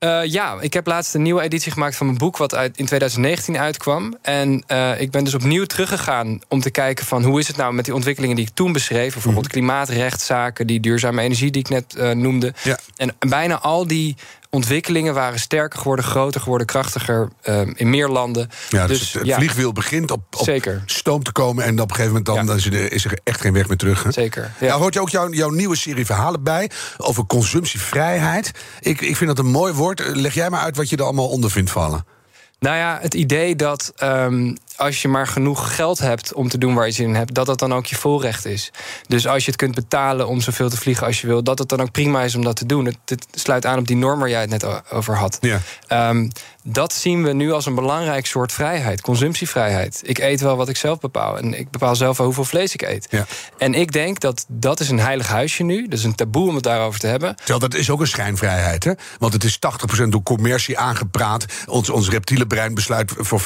Eh, 0.00 0.20
ja, 0.24 0.56
ik 0.60 0.72
heb 0.72 0.86
laatst 0.86 1.14
een 1.14 1.22
nieuwe 1.22 1.42
editie 1.42 1.72
gemaakt 1.72 1.96
van 1.96 2.06
mijn 2.06 2.18
boek... 2.18 2.36
wat 2.36 2.54
uit, 2.54 2.78
in 2.78 2.86
2019 2.86 3.58
uitkwam. 3.58 4.16
En 4.22 4.62
eh, 4.66 5.00
ik 5.00 5.10
ben 5.10 5.24
dus 5.24 5.34
opnieuw 5.34 5.64
teruggegaan 5.64 6.40
om 6.48 6.60
te 6.60 6.70
kijken... 6.70 7.06
van 7.06 7.24
hoe 7.24 7.38
is 7.38 7.48
het 7.48 7.56
nou 7.56 7.72
met 7.72 7.84
die 7.84 7.94
ontwikkelingen 7.94 8.36
die 8.36 8.46
ik 8.46 8.54
toen 8.54 8.72
beschreef... 8.72 9.12
bijvoorbeeld 9.12 9.48
klimaatrechtszaken, 9.48 10.66
die 10.66 10.80
duurzame 10.80 11.22
energie 11.22 11.50
die 11.50 11.60
ik 11.60 11.68
net 11.68 11.94
eh, 11.94 12.10
noemde. 12.10 12.54
Ja. 12.62 12.78
En 12.96 13.16
bijna 13.18 13.58
al 13.58 13.86
die 13.86 14.16
ontwikkelingen 14.50 15.14
waren 15.14 15.38
sterker 15.38 15.78
geworden... 15.78 16.04
groter 16.04 16.40
geworden, 16.40 16.66
krachtiger 16.66 17.28
eh, 17.42 17.60
in 17.74 17.90
meer 17.90 18.08
landen. 18.08 18.48
Ja, 18.68 18.86
dus, 18.86 19.00
het, 19.00 19.12
het 19.12 19.26
ja, 19.26 19.36
vliegwiel 19.36 19.72
begint 19.72 20.10
op, 20.10 20.22
op 20.38 20.44
Zeker. 20.44 20.82
stoom 20.86 21.22
te 21.22 21.32
komen... 21.32 21.64
en 21.64 21.72
op 21.80 21.90
een 21.90 21.96
gegeven 21.96 22.06
moment 22.06 22.26
dan, 22.26 22.34
Ja. 22.34 22.42
dan 22.44 22.56
is, 22.56 22.66
er, 22.66 22.92
is 22.92 23.04
er 23.04 23.18
echt 23.24 23.40
geen 23.40 23.52
weg 23.52 23.68
meer 23.68 23.76
terug. 23.76 24.02
Hè? 24.02 24.12
Zeker, 24.12 24.52
Ja. 24.60 24.66
ja. 24.66 24.76
hoort 24.78 24.94
je 24.94 25.00
ook 25.00 25.08
jouw, 25.10 25.30
jouw 25.30 25.50
nieuwe 25.50 25.76
serie 25.76 26.06
verhalen 26.06 26.42
bij... 26.42 26.70
over 26.96 27.26
consumptievrijheid. 27.26 28.50
Ik, 28.80 29.00
ik 29.00 29.16
vind 29.16 29.36
dat 29.36 29.38
een 29.44 29.50
mooi 29.50 29.72
woord. 29.72 30.02
Leg 30.06 30.34
jij 30.34 30.50
maar 30.50 30.60
uit 30.60 30.76
wat 30.76 30.88
je 30.88 30.96
er 30.96 31.02
allemaal 31.04 31.28
onder 31.28 31.50
vindt 31.50 31.70
vallen. 31.70 32.04
Nou 32.58 32.76
ja, 32.76 32.98
het 33.00 33.14
idee 33.14 33.56
dat 33.56 33.92
ehm, 33.96 34.54
als 34.80 35.02
je 35.02 35.08
maar 35.08 35.26
genoeg 35.26 35.74
geld 35.74 35.98
hebt 35.98 36.32
om 36.32 36.48
te 36.48 36.58
doen 36.58 36.74
waar 36.74 36.86
je 36.86 36.92
zin 36.92 37.08
in 37.08 37.14
hebt, 37.14 37.34
dat 37.34 37.46
dat 37.46 37.58
dan 37.58 37.74
ook 37.74 37.86
je 37.86 37.96
voorrecht 37.96 38.44
is. 38.44 38.70
Dus 39.06 39.26
als 39.26 39.44
je 39.44 39.50
het 39.50 39.60
kunt 39.60 39.74
betalen 39.74 40.28
om 40.28 40.40
zoveel 40.40 40.70
te 40.70 40.76
vliegen 40.76 41.06
als 41.06 41.20
je 41.20 41.26
wil, 41.26 41.42
dat 41.42 41.58
het 41.58 41.68
dan 41.68 41.80
ook 41.80 41.90
prima 41.90 42.22
is 42.22 42.34
om 42.34 42.44
dat 42.44 42.56
te 42.56 42.66
doen. 42.66 42.84
Het, 42.84 42.96
het 43.04 43.26
sluit 43.30 43.66
aan 43.66 43.78
op 43.78 43.86
die 43.86 43.96
norm 43.96 44.18
waar 44.18 44.28
jij 44.28 44.40
het 44.40 44.50
net 44.50 44.92
over 44.92 45.16
had. 45.16 45.38
Ja. 45.40 45.60
Ehm, 45.86 46.28
dat 46.62 46.92
zien 46.92 47.22
we 47.22 47.32
nu 47.32 47.52
als 47.52 47.66
een 47.66 47.74
belangrijk 47.74 48.26
soort 48.26 48.52
vrijheid, 48.52 49.00
consumptievrijheid. 49.00 50.00
Ik 50.04 50.18
eet 50.18 50.40
wel 50.40 50.56
wat 50.56 50.68
ik 50.68 50.76
zelf 50.76 50.98
bepaal 50.98 51.38
en 51.38 51.58
ik 51.58 51.70
bepaal 51.70 51.96
zelf 51.96 52.16
wel 52.16 52.26
hoeveel 52.26 52.44
vlees 52.44 52.74
ik 52.74 52.82
eet. 52.82 53.06
Ja. 53.10 53.26
En 53.58 53.74
ik 53.74 53.92
denk 53.92 54.20
dat 54.20 54.44
dat 54.48 54.80
is 54.80 54.90
een 54.90 55.00
heilig 55.00 55.28
huisje 55.28 55.62
nu. 55.62 55.88
Dat 55.88 55.98
is 55.98 56.04
een 56.04 56.14
taboe 56.14 56.48
om 56.48 56.54
het 56.54 56.64
daarover 56.64 57.00
te 57.00 57.06
hebben. 57.06 57.36
Terwijl 57.36 57.58
dat 57.58 57.74
is 57.74 57.90
ook 57.90 58.00
een 58.00 58.06
schijnvrijheid, 58.06 58.84
hè? 58.84 58.92
Want 59.18 59.32
het 59.32 59.44
is 59.44 59.58
80% 60.04 60.08
door 60.08 60.22
commercie 60.22 60.78
aangepraat. 60.78 61.44
Ons, 61.66 61.90
ons 61.90 62.08
reptiele 62.08 62.46
brein 62.46 62.74
besluit 62.74 63.12
voor 63.16 63.40
95% 63.40 63.44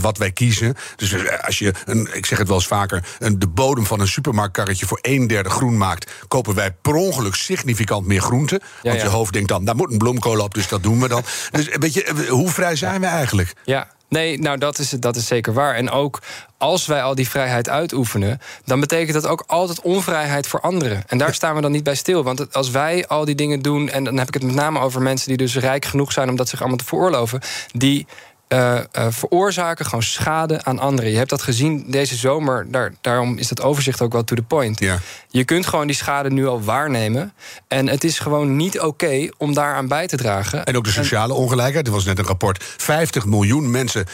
wat 0.00 0.18
wij 0.18 0.29
kiezen. 0.32 0.74
Dus 0.96 1.12
eh, 1.12 1.44
als 1.44 1.58
je, 1.58 1.74
een, 1.84 2.08
ik 2.12 2.26
zeg 2.26 2.38
het 2.38 2.48
wel 2.48 2.56
eens 2.56 2.66
vaker... 2.66 3.04
Een, 3.18 3.38
de 3.38 3.48
bodem 3.48 3.86
van 3.86 4.00
een 4.00 4.08
supermarktkarretje 4.08 4.86
voor 4.86 4.98
een 5.02 5.26
derde 5.26 5.50
groen 5.50 5.76
maakt... 5.76 6.12
kopen 6.28 6.54
wij 6.54 6.72
per 6.72 6.94
ongeluk 6.94 7.34
significant 7.34 8.06
meer 8.06 8.20
groente. 8.20 8.60
Want 8.82 8.96
ja. 8.96 9.02
je 9.02 9.08
hoofd 9.08 9.32
denkt 9.32 9.48
dan, 9.48 9.64
daar 9.64 9.76
moet 9.76 9.90
een 9.90 9.98
bloemkool 9.98 10.40
op, 10.40 10.54
dus 10.54 10.68
dat 10.68 10.82
doen 10.82 11.00
we 11.00 11.08
dan. 11.08 11.22
Dus 11.50 11.68
weet 11.78 11.94
je, 11.94 12.04
eh, 12.04 12.28
hoe 12.28 12.50
vrij 12.50 12.76
zijn 12.76 13.00
we 13.00 13.06
eigenlijk? 13.06 13.52
Ja, 13.64 13.88
nee, 14.08 14.38
nou 14.38 14.58
dat 14.58 14.78
is, 14.78 14.90
dat 14.90 15.16
is 15.16 15.26
zeker 15.26 15.52
waar. 15.52 15.74
En 15.74 15.90
ook 15.90 16.20
als 16.58 16.86
wij 16.86 17.02
al 17.02 17.14
die 17.14 17.28
vrijheid 17.28 17.68
uitoefenen, 17.68 18.40
dan 18.64 18.80
betekent 18.80 19.12
dat 19.12 19.26
ook 19.26 19.44
altijd 19.46 19.80
onvrijheid 19.80 20.46
voor 20.46 20.60
anderen. 20.60 21.02
En 21.06 21.18
daar 21.18 21.34
staan 21.34 21.54
we 21.54 21.60
dan 21.60 21.72
niet 21.72 21.84
bij 21.84 21.94
stil. 21.94 22.22
Want 22.22 22.54
als 22.54 22.70
wij 22.70 23.06
al 23.06 23.24
die 23.24 23.34
dingen 23.34 23.62
doen, 23.62 23.88
en 23.88 24.04
dan 24.04 24.18
heb 24.18 24.28
ik 24.28 24.34
het 24.34 24.42
met 24.42 24.54
name 24.54 24.80
over 24.80 25.02
mensen 25.02 25.28
die 25.28 25.36
dus 25.36 25.56
rijk 25.56 25.84
genoeg 25.84 26.12
zijn 26.12 26.28
om 26.28 26.36
dat 26.36 26.48
zich 26.48 26.60
allemaal 26.60 26.78
te 26.78 26.84
veroorloven, 26.84 27.40
die. 27.72 28.06
Eh, 28.50 28.78
eh, 28.78 29.06
veroorzaken 29.10 29.84
gewoon 29.84 30.02
schade 30.02 30.64
aan 30.64 30.78
anderen. 30.78 31.10
Je 31.10 31.16
hebt 31.16 31.30
dat 31.30 31.42
gezien 31.42 31.84
deze 31.86 32.16
zomer. 32.16 32.66
Daar, 32.70 32.92
daarom 33.00 33.38
is 33.38 33.48
dat 33.48 33.62
overzicht 33.62 34.00
ook 34.02 34.12
wel 34.12 34.24
to 34.24 34.34
the 34.36 34.42
point. 34.42 34.78
Ja. 34.80 34.98
Je 35.28 35.44
kunt 35.44 35.66
gewoon 35.66 35.86
die 35.86 35.96
schade 35.96 36.30
nu 36.30 36.46
al 36.46 36.62
waarnemen. 36.62 37.32
En 37.68 37.88
het 37.88 38.04
is 38.04 38.18
gewoon 38.18 38.56
niet 38.56 38.80
oké 38.80 39.28
om 39.36 39.54
daaraan 39.54 39.88
bij 39.88 40.06
te 40.06 40.16
dragen. 40.16 40.64
En 40.64 40.76
ook 40.76 40.84
de 40.84 40.90
sociale 40.90 41.32
ongelijkheid. 41.34 41.86
Er 41.86 41.92
was 41.92 42.04
net 42.04 42.18
een 42.18 42.24
rapport. 42.24 42.64
50 42.76 43.26
miljoen 43.26 43.70
mensen 43.70 44.04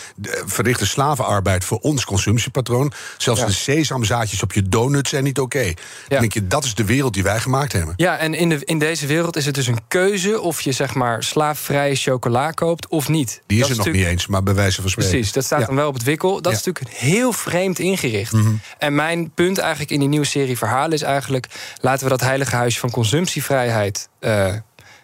verrichten 0.46 0.86
slavenarbeid 0.86 1.64
voor 1.64 1.78
ons 1.78 2.04
consumptiepatroon. 2.04 2.92
Zelfs 3.16 3.40
Ja. 3.40 3.46
de 3.46 3.52
sesamzaadjes 3.52 4.42
op 4.42 4.52
je 4.52 4.62
donuts 4.68 5.10
zijn 5.10 5.24
niet 5.24 5.38
oké. 5.38 5.72
Ja. 6.08 6.18
denk 6.20 6.32
je, 6.32 6.46
dat 6.46 6.64
is 6.64 6.74
de 6.74 6.84
wereld 6.84 7.14
die 7.14 7.22
wij 7.22 7.40
gemaakt 7.40 7.72
hebben. 7.72 7.94
Ja, 7.96 8.18
en 8.18 8.34
in, 8.34 8.48
de, 8.48 8.58
in 8.64 8.78
deze 8.78 9.06
wereld 9.06 9.36
is 9.36 9.46
het 9.46 9.54
dus 9.54 9.66
een 9.66 9.80
keuze 9.88 10.40
of 10.40 10.60
je 10.60 10.72
zeg 10.72 10.94
maar 10.94 11.22
slaafvrije 11.22 11.94
chocola 11.94 12.50
koopt 12.50 12.88
of 12.88 13.08
niet. 13.08 13.42
Die 13.46 13.60
is 13.60 13.68
Dat 13.68 13.78
er 13.78 13.84
nog 13.84 13.94
niet 13.94 14.04
eens, 14.06 14.25
maar 14.28 14.42
bij 14.42 14.54
wijze 14.54 14.80
van 14.80 14.90
spreken. 14.90 15.10
Precies, 15.12 15.32
dat 15.32 15.44
staat 15.44 15.60
Ja. 15.60 15.66
dan 15.66 15.74
wel 15.74 15.88
op 15.88 15.94
het 15.94 16.02
wikkel. 16.02 16.42
Dat 16.42 16.52
is 16.52 16.64
Ja. 16.64 16.70
Mhm. 16.70 16.78
natuurlijk 16.80 16.96
heel 17.02 17.32
vreemd 17.32 17.78
ingericht. 17.78 18.34
En 18.78 18.94
mijn 18.94 19.30
punt 19.30 19.58
eigenlijk 19.58 19.90
in 19.90 20.00
die 20.00 20.08
nieuwe 20.08 20.26
serie 20.26 20.58
verhalen 20.58 20.92
is 20.92 21.02
eigenlijk... 21.02 21.46
laten 21.80 22.04
we 22.04 22.10
dat 22.10 22.20
heilige 22.20 22.56
huisje 22.56 22.80
van 22.80 22.90
consumptievrijheid... 22.90 24.08
eh, 24.20 24.54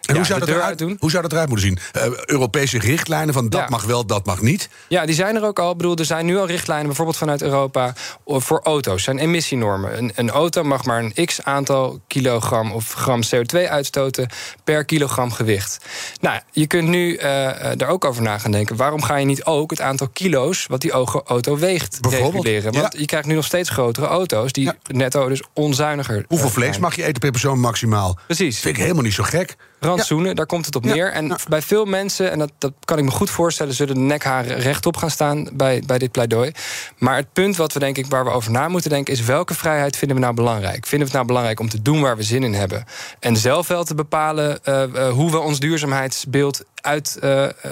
En 0.05 0.15
hoe, 0.15 0.25
zou 0.25 0.39
dat 0.39 0.49
eruit, 0.49 0.63
uitdoen. 0.63 0.95
hoe 0.99 1.09
zou 1.09 1.23
dat 1.23 1.31
eruit 1.31 1.49
moeten 1.49 1.67
zien? 1.67 1.79
Eh, 1.91 2.11
Europese 2.25 2.79
richtlijnen 2.79 3.33
van 3.33 3.49
dat 3.49 3.69
mag 3.69 3.83
wel, 3.83 4.05
dat 4.05 4.25
mag 4.25 4.41
niet. 4.41 4.69
Ja, 4.87 5.05
die 5.05 5.15
zijn 5.15 5.35
er 5.35 5.43
ook 5.45 5.59
al. 5.59 5.71
Ik 5.71 5.77
bedoel, 5.77 5.95
er 5.95 6.05
zijn 6.05 6.25
nu 6.25 6.37
al 6.37 6.47
richtlijnen, 6.47 6.85
bijvoorbeeld 6.87 7.17
vanuit 7.17 7.41
Europa, 7.41 7.93
voor 8.25 8.59
auto's. 8.63 9.03
zijn 9.03 9.19
emmissienormen. 9.19 9.97
Een, 9.97 10.11
een 10.15 10.29
auto 10.29 10.63
mag 10.63 10.83
maar 10.85 11.03
een 11.03 11.25
x 11.25 11.43
aantal 11.43 11.99
kilogram 12.07 12.71
of 12.71 12.93
gram 12.93 13.21
CO2 13.35 13.69
uitstoten 13.69 14.29
per 14.63 14.85
kilogram 14.85 15.31
gewicht. 15.31 15.85
Nou, 16.21 16.39
je 16.51 16.67
kunt 16.67 16.87
nu 16.87 17.15
eh, 17.15 17.71
eh, 17.71 17.77
daar 17.77 17.89
ook 17.89 18.05
over 18.05 18.21
na 18.21 18.37
gaan 18.37 18.51
denken. 18.51 18.75
Waarom 18.75 19.01
ga 19.03 19.15
je 19.15 19.25
niet 19.25 19.43
ook 19.43 19.69
het 19.69 19.81
aantal 19.81 20.07
kilo's 20.07 20.65
wat 20.67 20.81
die 20.81 20.91
auto- 20.91 21.57
weegt 21.57 21.99
reguleren? 22.09 22.73
Want 22.73 22.93
ja. 22.93 22.99
je 22.99 23.05
krijgt 23.05 23.27
nu 23.27 23.33
nog 23.35 23.45
steeds 23.45 23.69
grotere 23.69 24.05
auto's 24.05 24.51
die 24.51 24.63
Ja. 24.63 24.75
netto 24.87 25.27
dus 25.29 25.41
onzuiniger 25.53 26.25
Hoeveel 26.27 26.47
eh, 26.47 26.53
vlees 26.53 26.77
mag 26.77 26.95
je 26.95 27.03
eten 27.03 27.19
per 27.19 27.31
persoon 27.31 27.59
maximaal? 27.59 28.17
Precies. 28.25 28.59
Vind 28.59 28.75
ik 28.75 28.81
helemaal 28.81 29.03
niet 29.03 29.13
zo 29.13 29.23
gek. 29.23 29.55
Rantsoenen, 29.83 30.35
daar 30.35 30.45
komt 30.45 30.65
het 30.65 30.75
op 30.75 30.85
neer. 30.85 31.11
En 31.11 31.27
ja. 31.27 31.37
bij 31.47 31.61
veel 31.61 31.85
mensen, 31.85 32.31
en 32.31 32.39
dat, 32.39 32.51
dat 32.57 32.73
kan 32.85 32.97
ik 32.97 33.03
me 33.03 33.11
goed 33.11 33.29
voorstellen, 33.29 33.73
zullen 33.73 33.95
de 33.95 34.01
nekharen 34.01 34.57
rechtop 34.57 34.97
gaan 34.97 35.09
staan 35.09 35.49
bij, 35.53 35.83
bij 35.85 35.97
dit 35.97 36.11
pleidooi. 36.11 36.51
Maar 36.97 37.15
het 37.15 37.33
punt 37.33 37.55
wat 37.55 37.73
we 37.73 37.79
denk 37.79 37.97
ik 37.97 38.05
waar 38.05 38.23
we 38.23 38.31
over 38.31 38.51
na 38.51 38.67
moeten 38.67 38.89
denken, 38.89 39.13
is 39.13 39.21
welke 39.21 39.53
vrijheid 39.53 39.97
vinden 39.97 40.17
we 40.17 40.23
nou 40.23 40.35
belangrijk? 40.35 40.85
Vinden 40.85 40.99
we 40.99 41.03
het 41.03 41.13
nou 41.13 41.25
belangrijk 41.25 41.59
om 41.59 41.69
te 41.69 41.81
doen 41.81 42.01
waar 42.01 42.17
we 42.17 42.23
zin 42.23 42.43
in 42.43 42.53
hebben? 42.53 42.85
En 43.19 43.37
zelf 43.37 43.67
wel 43.67 43.83
te 43.83 43.95
bepalen 43.95 44.63
eh, 44.63 44.83
eh, 44.83 45.13
hoe 45.13 45.31
we 45.31 45.39
ons 45.39 45.59
duurzaamheidsbeeld 45.59 46.63
uit 46.75 47.19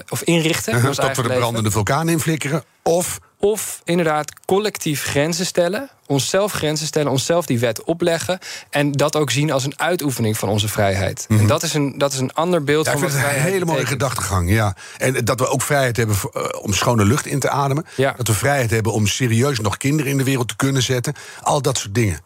of 0.09 0.21
inrichten. 0.21 0.73
in 0.73 0.87
ons 0.87 0.97
Tot 0.97 1.15
we 1.15 1.21
de 1.21 1.33
brandende 1.33 1.71
vulkaan 1.71 2.09
inflikkeren. 2.09 2.63
Of 2.83 3.19
Of 3.41 3.81
inderdaad 3.83 4.33
collectief 4.45 5.03
grenzen 5.03 5.45
stellen. 5.45 5.89
Onszelf 6.05 6.51
grenzen 6.51 6.87
stellen, 6.87 7.11
onszelf 7.11 7.45
die 7.45 7.59
wet 7.59 7.83
opleggen. 7.83 8.39
En 8.69 8.91
dat 8.91 9.15
ook 9.15 9.31
zien 9.31 9.51
als 9.51 9.63
een 9.63 9.79
uitoefening 9.79 10.37
van 10.37 10.49
onze 10.49 10.67
vrijheid. 10.67 11.25
En 11.29 11.47
dat 11.47 11.63
is 11.63 11.73
een, 11.73 11.97
dat 11.97 12.13
is 12.13 12.19
een 12.19 12.33
ander 12.33 12.63
beeld 12.63 12.85
Mhm. 12.85 12.97
Ja, 12.97 13.03
ik 13.03 13.11
van 13.11 13.19
vind 13.19 13.31
het 13.31 13.45
een 13.45 13.51
hele 13.51 13.65
mooie 13.65 13.85
gedachtegang. 13.85 14.49
Ja. 14.49 14.75
En 14.97 15.25
dat 15.25 15.39
we 15.39 15.47
ook 15.47 15.61
vrijheid 15.61 15.97
hebben 15.97 16.15
eh, 16.33 16.43
om 16.61 16.73
schone 16.73 17.05
lucht 17.05 17.25
in 17.25 17.39
te 17.39 17.49
ademen. 17.49 17.85
Ja. 17.95 18.13
Dat 18.17 18.27
we 18.27 18.33
vrijheid 18.33 18.69
hebben 18.69 18.93
om 18.93 19.07
serieus 19.07 19.59
nog 19.59 19.77
kinderen 19.77 20.11
in 20.11 20.17
de 20.17 20.23
wereld 20.23 20.47
te 20.47 20.55
kunnen 20.55 20.81
zetten. 20.81 21.13
Al 21.41 21.61
dat 21.61 21.77
soort 21.77 21.95
dingen. 21.95 22.19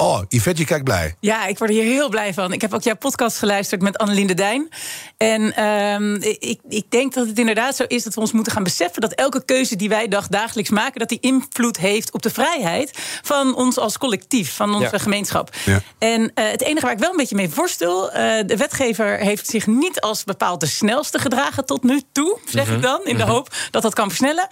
Oh, 0.00 0.20
Yvette, 0.28 0.60
je 0.60 0.66
kijkt 0.66 0.84
blij. 0.84 1.14
Ja, 1.20 1.46
ik 1.46 1.58
word 1.58 1.70
hier 1.70 1.82
heel 1.82 2.08
blij 2.08 2.34
van. 2.34 2.52
Ik 2.52 2.60
heb 2.60 2.74
ook 2.74 2.82
jouw 2.82 2.96
podcast 2.96 3.38
geluisterd 3.38 3.82
met 3.82 3.98
Annelien 3.98 4.26
de 4.26 4.34
Dijn. 4.34 4.68
En 5.16 5.54
ehm, 5.56 6.14
ik, 6.14 6.60
ik 6.68 6.90
denk 6.90 7.14
dat 7.14 7.26
het 7.26 7.38
inderdaad 7.38 7.76
zo 7.76 7.84
is 7.86 8.02
dat 8.02 8.14
we 8.14 8.20
ons 8.20 8.32
moeten 8.32 8.52
gaan 8.52 8.62
beseffen... 8.62 9.00
dat 9.00 9.12
elke 9.12 9.44
keuze 9.44 9.76
die 9.76 9.88
wij 9.88 10.08
dag, 10.08 10.28
dagelijks 10.28 10.70
maken... 10.70 10.98
dat 10.98 11.08
die 11.08 11.20
invloed 11.20 11.76
heeft 11.76 12.12
op 12.12 12.22
de 12.22 12.30
vrijheid 12.30 12.98
van 13.22 13.54
ons 13.54 13.78
als 13.78 13.98
collectief, 13.98 14.54
van 14.56 14.74
onze 14.74 14.88
Ja. 14.92 14.98
gemeenschap. 14.98 15.54
Ja. 15.64 15.80
En 15.98 16.30
eh, 16.34 16.50
het 16.50 16.62
enige 16.62 16.84
waar 16.86 16.94
ik 16.94 17.00
wel 17.00 17.10
een 17.10 17.16
beetje 17.16 17.36
mee 17.36 17.50
worstel... 17.50 18.10
eh, 18.12 18.46
de 18.46 18.56
wetgever 18.56 19.18
heeft 19.18 19.46
zich 19.48 19.66
niet 19.66 20.00
als 20.00 20.24
bepaald 20.24 20.60
de 20.60 20.66
snelste 20.66 21.18
gedragen 21.18 21.66
tot 21.66 21.82
nu 21.82 22.00
toe... 22.12 22.38
zeg 22.44 22.66
Mhm. 22.66 22.74
ik 22.76 22.82
dan, 22.82 23.00
in 23.04 23.16
de 23.16 23.24
hoop 23.24 23.54
dat 23.70 23.82
dat 23.82 23.94
kan 23.94 24.08
versnellen. 24.08 24.48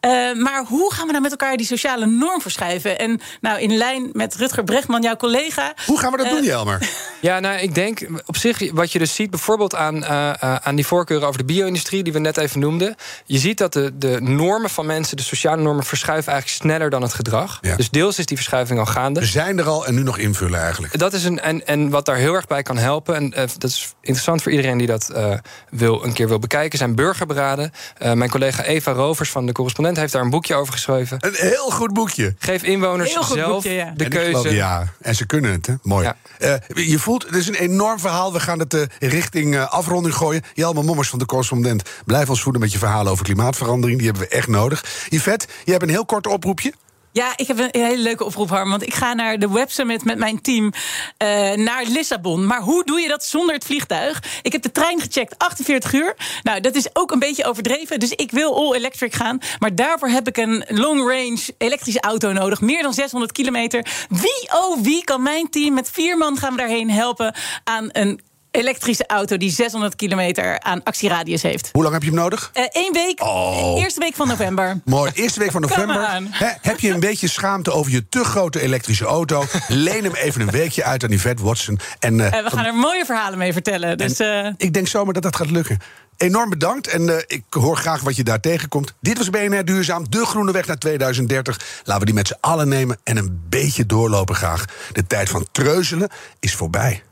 Eh, 0.00 0.10
maar 0.34 0.64
hoe 0.68 0.92
gaan 0.92 1.04
we 1.06 1.10
nou 1.10 1.22
met 1.22 1.30
elkaar 1.30 1.56
die 1.56 1.66
sociale 1.66 2.06
norm 2.06 2.40
verschuiven? 2.40 2.98
En 2.98 3.20
nou, 3.40 3.60
in 3.60 3.76
lijn 3.76 4.08
met 4.12 4.34
Rutger 4.34 4.64
Brechtman, 4.86 5.02
jouw 5.02 5.16
collega... 5.16 5.74
Hoe 5.86 5.98
gaan 5.98 6.10
we 6.10 6.16
dat 6.16 6.26
Eh, 6.26 6.32
doen, 6.32 6.42
Jelmer? 6.44 6.88
Ja, 7.20 7.40
nou, 7.40 7.58
ik 7.58 7.74
denk 7.74 8.06
op 8.26 8.36
zich 8.36 8.72
wat 8.72 8.92
je 8.92 8.98
dus 8.98 9.14
ziet, 9.14 9.30
bijvoorbeeld 9.30 9.74
aan, 9.74 10.04
eh, 10.04 10.28
eh, 10.42 10.54
aan 10.62 10.74
die 10.74 10.86
voorkeuren 10.86 11.26
over 11.28 11.38
de 11.38 11.44
bio-industrie, 11.44 12.02
die 12.02 12.12
we 12.12 12.18
net 12.18 12.36
even 12.36 12.60
noemden. 12.60 12.94
Je 13.24 13.38
ziet 13.38 13.58
dat 13.58 13.72
de, 13.72 13.92
de 13.98 14.20
normen 14.20 14.70
van 14.70 14.86
mensen, 14.86 15.16
de 15.16 15.22
sociale 15.22 15.62
normen, 15.62 15.84
verschuiven 15.84 16.32
eigenlijk 16.32 16.62
sneller 16.62 16.90
dan 16.90 17.02
het 17.02 17.12
gedrag. 17.14 17.58
Ja. 17.60 17.76
Dus 17.76 17.90
deels 17.90 18.18
is 18.18 18.26
die 18.26 18.36
verschuiving 18.36 18.78
al 18.78 18.86
gaande. 18.86 19.20
We 19.20 19.26
zijn 19.26 19.58
er 19.58 19.66
al 19.68 19.86
en 19.86 19.94
nu 19.94 20.02
nog 20.02 20.18
invullen 20.18 20.60
eigenlijk. 20.60 20.98
Dat 20.98 21.12
is 21.12 21.24
een, 21.24 21.40
en, 21.40 21.66
en 21.66 21.90
wat 21.90 22.04
daar 22.04 22.16
heel 22.16 22.34
erg 22.34 22.46
bij 22.46 22.62
kan 22.62 22.76
helpen, 22.76 23.14
en 23.14 23.30
dat 23.30 23.64
is 23.70 23.94
interessant 24.00 24.42
voor 24.42 24.52
iedereen 24.52 24.78
die 24.78 24.86
dat 24.86 25.08
eh, 25.08 25.32
wil, 25.70 26.04
een 26.04 26.12
keer 26.12 26.28
wil 26.28 26.38
bekijken, 26.38 26.78
zijn 26.78 26.94
burgerberaden. 26.94 27.72
Eh, 27.98 28.12
mijn 28.12 28.30
collega 28.30 28.62
Eva 28.62 28.92
Rovers 28.92 29.30
van 29.30 29.46
de 29.46 29.52
correspondent 29.52 29.96
heeft 29.96 30.12
daar 30.12 30.22
een 30.22 30.30
boekje 30.30 30.54
over 30.54 30.72
geschreven. 30.72 31.16
Een 31.20 31.34
heel 31.34 31.70
goed 31.70 31.92
boekje. 31.92 32.34
Geef 32.38 32.62
inwoners 32.62 33.12
Heel 33.12 33.22
goed 33.22 33.36
zelf 33.36 33.50
boekje, 33.52 33.70
ja. 33.72 33.92
de 33.96 34.04
En 34.04 34.10
ik 34.12 34.18
geloof- 34.20 34.42
keuze. 34.42 34.56
Ja, 34.80 34.92
en 35.00 35.14
ze 35.14 35.26
kunnen 35.26 35.52
het, 35.52 35.66
hè? 35.66 35.74
Mooi. 35.82 36.04
Ja. 36.04 36.16
Eh, 36.38 36.88
je 36.88 36.98
voelt, 36.98 37.26
het 37.26 37.34
is 37.34 37.48
een 37.48 37.54
enorm 37.54 37.98
verhaal. 37.98 38.32
We 38.32 38.40
gaan 38.40 38.58
het 38.58 38.74
eh, 38.74 38.82
richting 38.98 39.54
eh, 39.54 39.72
afronding 39.72 40.14
gooien. 40.14 40.42
Jelmer 40.54 40.84
Mommers 40.84 41.08
van 41.08 41.18
de 41.18 41.26
correspondent. 41.26 41.82
Blijf 42.04 42.28
ons 42.28 42.42
voeden 42.42 42.60
met 42.60 42.72
je 42.72 42.78
verhalen 42.78 43.12
over 43.12 43.24
klimaatverandering. 43.24 43.98
Die 43.98 44.10
hebben 44.10 44.28
we 44.28 44.34
echt 44.34 44.48
nodig. 44.48 45.06
Yvette, 45.08 45.46
je 45.64 45.70
hebt 45.70 45.82
een 45.82 45.88
heel 45.88 46.06
kort 46.06 46.26
oproepje. 46.26 46.72
Ja, 47.16 47.32
ik 47.36 47.46
heb 47.46 47.58
een 47.58 47.68
hele 47.70 48.02
leuke 48.02 48.24
oproep, 48.24 48.48
Harm. 48.48 48.70
Want 48.70 48.82
ik 48.82 48.94
ga 48.94 49.14
naar 49.14 49.38
de 49.38 49.52
Web 49.52 49.70
Summit 49.70 50.04
met 50.04 50.18
mijn 50.18 50.40
team 50.40 50.64
uh, 50.64 51.52
naar 51.52 51.84
Lissabon. 51.86 52.46
Maar 52.46 52.60
hoe 52.60 52.84
doe 52.84 53.00
je 53.00 53.08
dat 53.08 53.24
zonder 53.24 53.54
het 53.54 53.64
vliegtuig? 53.64 54.22
Ik 54.42 54.52
heb 54.52 54.62
de 54.62 54.72
trein 54.72 55.00
gecheckt, 55.00 55.38
48 55.38 55.92
uur. 55.92 56.16
Nou, 56.42 56.60
dat 56.60 56.74
is 56.74 56.88
ook 56.92 57.10
een 57.10 57.18
beetje 57.18 57.44
overdreven. 57.44 58.00
Dus 58.00 58.10
ik 58.10 58.30
wil 58.30 58.56
all 58.56 58.74
electric 58.74 59.14
gaan. 59.14 59.38
Maar 59.58 59.74
daarvoor 59.74 60.08
heb 60.08 60.28
ik 60.28 60.36
een 60.36 60.64
long 60.68 60.98
range 60.98 61.54
elektrische 61.58 62.00
auto 62.00 62.32
nodig. 62.32 62.60
Meer 62.60 62.82
dan 62.82 62.94
600 62.94 63.32
kilometer. 63.32 63.86
Wie, 64.08 64.48
oh 64.52 64.78
wie, 64.82 65.04
kan 65.04 65.22
mijn 65.22 65.50
team 65.50 65.74
met 65.74 65.90
vier 65.90 66.18
man 66.18 66.36
gaan 66.36 66.52
we 66.52 66.58
daarheen 66.58 66.90
helpen 66.90 67.34
aan 67.64 67.88
een 67.92 68.20
elektrische 68.56 69.06
auto 69.06 69.36
die 69.36 69.50
600 69.50 69.96
kilometer 69.96 70.60
aan 70.60 70.82
actieradius 70.82 71.42
heeft. 71.42 71.68
Hoe 71.72 71.82
lang 71.82 71.94
heb 71.94 72.02
je 72.02 72.10
hem 72.10 72.18
nodig? 72.18 72.50
Eén 72.52 72.92
uh, 72.94 73.02
week. 73.04 73.22
Oh. 73.22 73.80
Eerste 73.80 74.00
week 74.00 74.14
van 74.14 74.28
november. 74.28 74.80
Mooi. 74.84 75.10
Eerste 75.14 75.38
week 75.38 75.50
van 75.50 75.60
november. 75.60 76.08
He, 76.30 76.52
heb 76.60 76.80
je 76.80 76.90
een 76.90 77.00
beetje 77.00 77.28
schaamte 77.28 77.72
over 77.72 77.92
je 77.92 78.08
te 78.08 78.24
grote 78.24 78.60
elektrische 78.60 79.04
auto? 79.04 79.44
Leen 79.68 80.04
hem 80.04 80.14
even 80.14 80.40
een 80.40 80.50
weekje 80.50 80.84
uit 80.84 81.04
aan 81.04 81.10
Yvette 81.10 81.42
Watson. 81.42 81.78
En, 81.98 82.18
uh, 82.18 82.34
en 82.34 82.44
we 82.44 82.50
gaan 82.50 82.64
er 82.64 82.74
mooie 82.74 83.04
verhalen 83.04 83.38
mee 83.38 83.52
vertellen. 83.52 83.98
Dus, 83.98 84.20
uh... 84.20 84.48
Ik 84.56 84.72
denk 84.72 84.88
zomaar 84.88 85.14
dat 85.14 85.22
dat 85.22 85.36
gaat 85.36 85.50
lukken. 85.50 85.78
Enorm 86.16 86.50
bedankt 86.50 86.86
en 86.86 87.02
uh, 87.02 87.16
ik 87.26 87.42
hoor 87.50 87.76
graag 87.76 88.00
wat 88.00 88.16
je 88.16 88.24
daar 88.24 88.40
tegenkomt. 88.40 88.94
Dit 89.00 89.18
was 89.18 89.30
BNR 89.30 89.64
Duurzaam, 89.64 90.10
de 90.10 90.26
groene 90.26 90.52
weg 90.52 90.66
naar 90.66 90.78
2030. 90.78 91.60
Laten 91.84 92.00
we 92.00 92.06
die 92.06 92.14
met 92.14 92.26
z'n 92.26 92.36
allen 92.40 92.68
nemen 92.68 92.98
en 93.04 93.16
een 93.16 93.40
beetje 93.48 93.86
doorlopen 93.86 94.34
graag. 94.34 94.64
De 94.92 95.06
tijd 95.06 95.28
van 95.28 95.46
treuzelen 95.52 96.08
is 96.40 96.54
voorbij. 96.54 97.02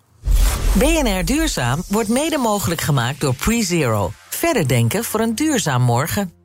BNR 0.73 1.25
Duurzaam 1.25 1.83
wordt 1.89 2.09
mede 2.09 2.39
mogelijk 2.39 2.81
gemaakt 2.81 3.21
door 3.21 3.35
PreZero. 3.35 4.13
Verder 4.29 4.69
denken 4.69 5.05
voor 5.05 5.21
een 5.21 5.35
duurzaam 5.35 5.83
morgen. 5.83 6.44